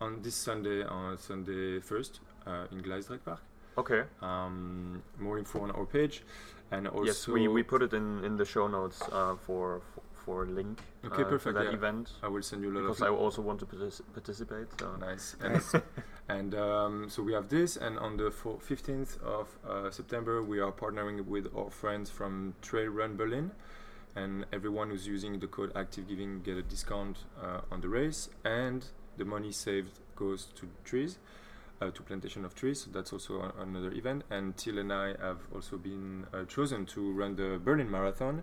On 0.00 0.20
this 0.22 0.34
Sunday, 0.34 0.84
on 0.84 1.18
Sunday 1.18 1.80
first, 1.80 2.20
uh, 2.46 2.66
in 2.70 2.80
Gleisdreieck 2.82 3.24
Park. 3.24 3.40
Okay. 3.78 4.02
Um, 4.22 5.02
more 5.18 5.38
info 5.38 5.60
on 5.60 5.70
our 5.72 5.84
page, 5.84 6.22
and 6.70 6.88
also 6.88 7.04
yes, 7.04 7.28
we, 7.28 7.46
we 7.46 7.62
put 7.62 7.82
it 7.82 7.92
in 7.92 8.24
in 8.24 8.36
the 8.36 8.44
show 8.44 8.68
notes 8.68 9.02
uh, 9.12 9.36
for, 9.36 9.82
for 9.94 10.02
for 10.26 10.44
link. 10.46 10.80
Okay, 11.04 11.22
uh, 11.22 11.26
perfect. 11.26 11.54
that 11.54 11.66
yeah. 11.66 11.72
event. 11.72 12.10
I 12.22 12.28
will 12.28 12.42
send 12.42 12.62
you 12.62 12.70
a 12.70 12.74
lot 12.74 12.82
because 12.82 13.02
I 13.02 13.08
also 13.08 13.40
want 13.42 13.60
to 13.60 13.66
partic 13.66 14.02
participate. 14.12 14.66
So. 14.80 14.96
Nice. 14.96 15.36
And, 15.40 15.62
and 16.28 16.54
um, 16.54 17.08
so 17.08 17.22
we 17.22 17.32
have 17.32 17.48
this, 17.48 17.76
and 17.76 17.98
on 17.98 18.16
the 18.16 18.30
15th 18.30 19.22
of 19.22 19.48
uh, 19.68 19.90
September, 19.90 20.42
we 20.42 20.60
are 20.60 20.72
partnering 20.72 21.24
with 21.26 21.48
our 21.56 21.70
friends 21.70 22.10
from 22.10 22.54
Trail 22.62 22.88
Run 22.88 23.16
Berlin. 23.16 23.52
and 24.16 24.46
everyone 24.50 24.88
who's 24.88 25.06
using 25.06 25.38
the 25.38 25.46
code 25.46 25.70
Active 25.76 26.08
Giving 26.08 26.40
get 26.40 26.56
a 26.56 26.62
discount 26.62 27.18
uh, 27.40 27.60
on 27.70 27.82
the 27.82 27.88
race, 27.88 28.30
and 28.44 28.86
the 29.18 29.24
money 29.24 29.52
saved 29.52 30.00
goes 30.16 30.46
to 30.56 30.66
trees, 30.84 31.18
uh, 31.80 31.90
to 31.90 32.02
plantation 32.02 32.44
of 32.44 32.54
trees. 32.54 32.82
So 32.82 32.90
that's 32.92 33.12
also 33.12 33.52
another 33.60 33.92
event. 33.92 34.24
And 34.30 34.56
Till 34.56 34.78
and 34.78 34.92
I 34.92 35.14
have 35.20 35.38
also 35.54 35.76
been 35.76 36.26
uh, 36.32 36.44
chosen 36.44 36.86
to 36.86 37.12
run 37.12 37.36
the 37.36 37.60
Berlin 37.62 37.90
Marathon, 37.90 38.42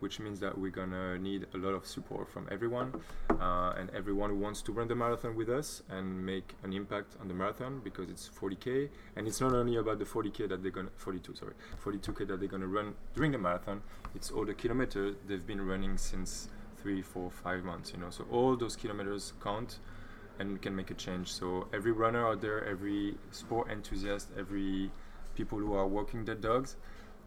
which 0.00 0.20
means 0.20 0.38
that 0.40 0.58
we're 0.58 0.70
gonna 0.70 1.18
need 1.18 1.46
a 1.54 1.56
lot 1.56 1.72
of 1.74 1.86
support 1.86 2.28
from 2.28 2.46
everyone 2.50 2.92
uh, 3.40 3.72
and 3.78 3.88
everyone 3.90 4.28
who 4.30 4.36
wants 4.36 4.60
to 4.60 4.72
run 4.72 4.86
the 4.86 4.94
marathon 4.94 5.34
with 5.34 5.48
us 5.48 5.82
and 5.88 6.26
make 6.26 6.54
an 6.62 6.74
impact 6.74 7.16
on 7.22 7.28
the 7.28 7.32
marathon 7.32 7.80
because 7.82 8.10
it's 8.10 8.28
40k 8.28 8.90
and 9.16 9.26
it's 9.26 9.40
not 9.40 9.52
only 9.52 9.76
about 9.76 9.98
the 9.98 10.04
40k 10.04 10.48
that 10.48 10.62
they're 10.62 10.70
gonna 10.70 10.90
42 10.96 11.34
sorry 11.36 11.54
42k 11.82 12.28
that 12.28 12.38
they're 12.38 12.48
gonna 12.48 12.66
run 12.66 12.94
during 13.14 13.32
the 13.32 13.38
marathon 13.38 13.80
it's 14.14 14.30
all 14.30 14.44
the 14.44 14.52
kilometers 14.52 15.16
they've 15.26 15.46
been 15.46 15.66
running 15.66 15.96
since 15.96 16.48
three 16.76 17.00
four 17.00 17.30
five 17.30 17.64
months 17.64 17.92
you 17.94 17.98
know 17.98 18.10
so 18.10 18.26
all 18.30 18.56
those 18.56 18.76
kilometers 18.76 19.32
count 19.42 19.78
and 20.38 20.52
we 20.52 20.58
can 20.58 20.74
make 20.74 20.90
a 20.90 20.94
change 20.94 21.32
so 21.32 21.66
every 21.72 21.92
runner 21.92 22.26
out 22.26 22.40
there 22.40 22.64
every 22.64 23.14
sport 23.30 23.70
enthusiast 23.70 24.28
every 24.38 24.90
people 25.34 25.58
who 25.58 25.74
are 25.74 25.86
walking 25.86 26.24
their 26.24 26.34
dogs 26.34 26.76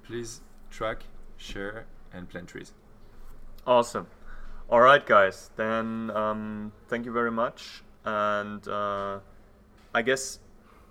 please 0.04 0.42
track 0.70 1.04
share 1.38 1.86
and 2.14 2.30
plant 2.30 2.48
trees. 2.50 2.74
Awesome. 3.66 4.08
All 4.70 4.82
right, 4.82 5.06
guys. 5.06 5.50
Then 5.56 6.12
um, 6.12 6.72
thank 6.88 7.06
you 7.06 7.12
very 7.12 7.32
much. 7.32 7.84
And 8.06 8.66
uh, 8.68 9.20
I 9.94 10.02
guess 10.02 10.40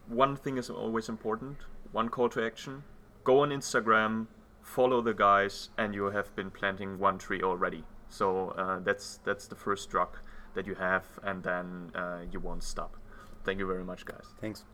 one 0.09 0.37
thing 0.37 0.59
is 0.59 0.71
always 0.71 1.09
important. 1.09 1.59
One 1.93 2.09
call 2.09 2.29
to 2.31 2.45
action: 2.45 2.85
go 3.25 3.41
on 3.41 3.51
Instagram, 3.51 4.27
follow 4.63 5.01
the 5.01 5.15
guys, 5.15 5.71
and 5.79 5.95
you 5.95 6.05
have 6.05 6.35
been 6.37 6.51
planting 6.51 6.99
one 6.99 7.19
tree 7.19 7.43
already. 7.43 7.85
So 8.09 8.51
uh, 8.51 8.81
that's 8.81 9.21
that's 9.25 9.47
the 9.47 9.57
first 9.57 9.91
drug 9.91 10.19
that 10.57 10.67
you 10.67 10.75
have, 10.75 11.05
and 11.23 11.43
then 11.45 11.93
uh, 11.95 12.19
you 12.33 12.41
won't 12.41 12.65
stop. 12.65 12.97
Thank 13.45 13.61
you 13.61 13.67
very 13.67 13.85
much, 13.85 14.05
guys. 14.05 14.27
Thanks. 14.41 14.65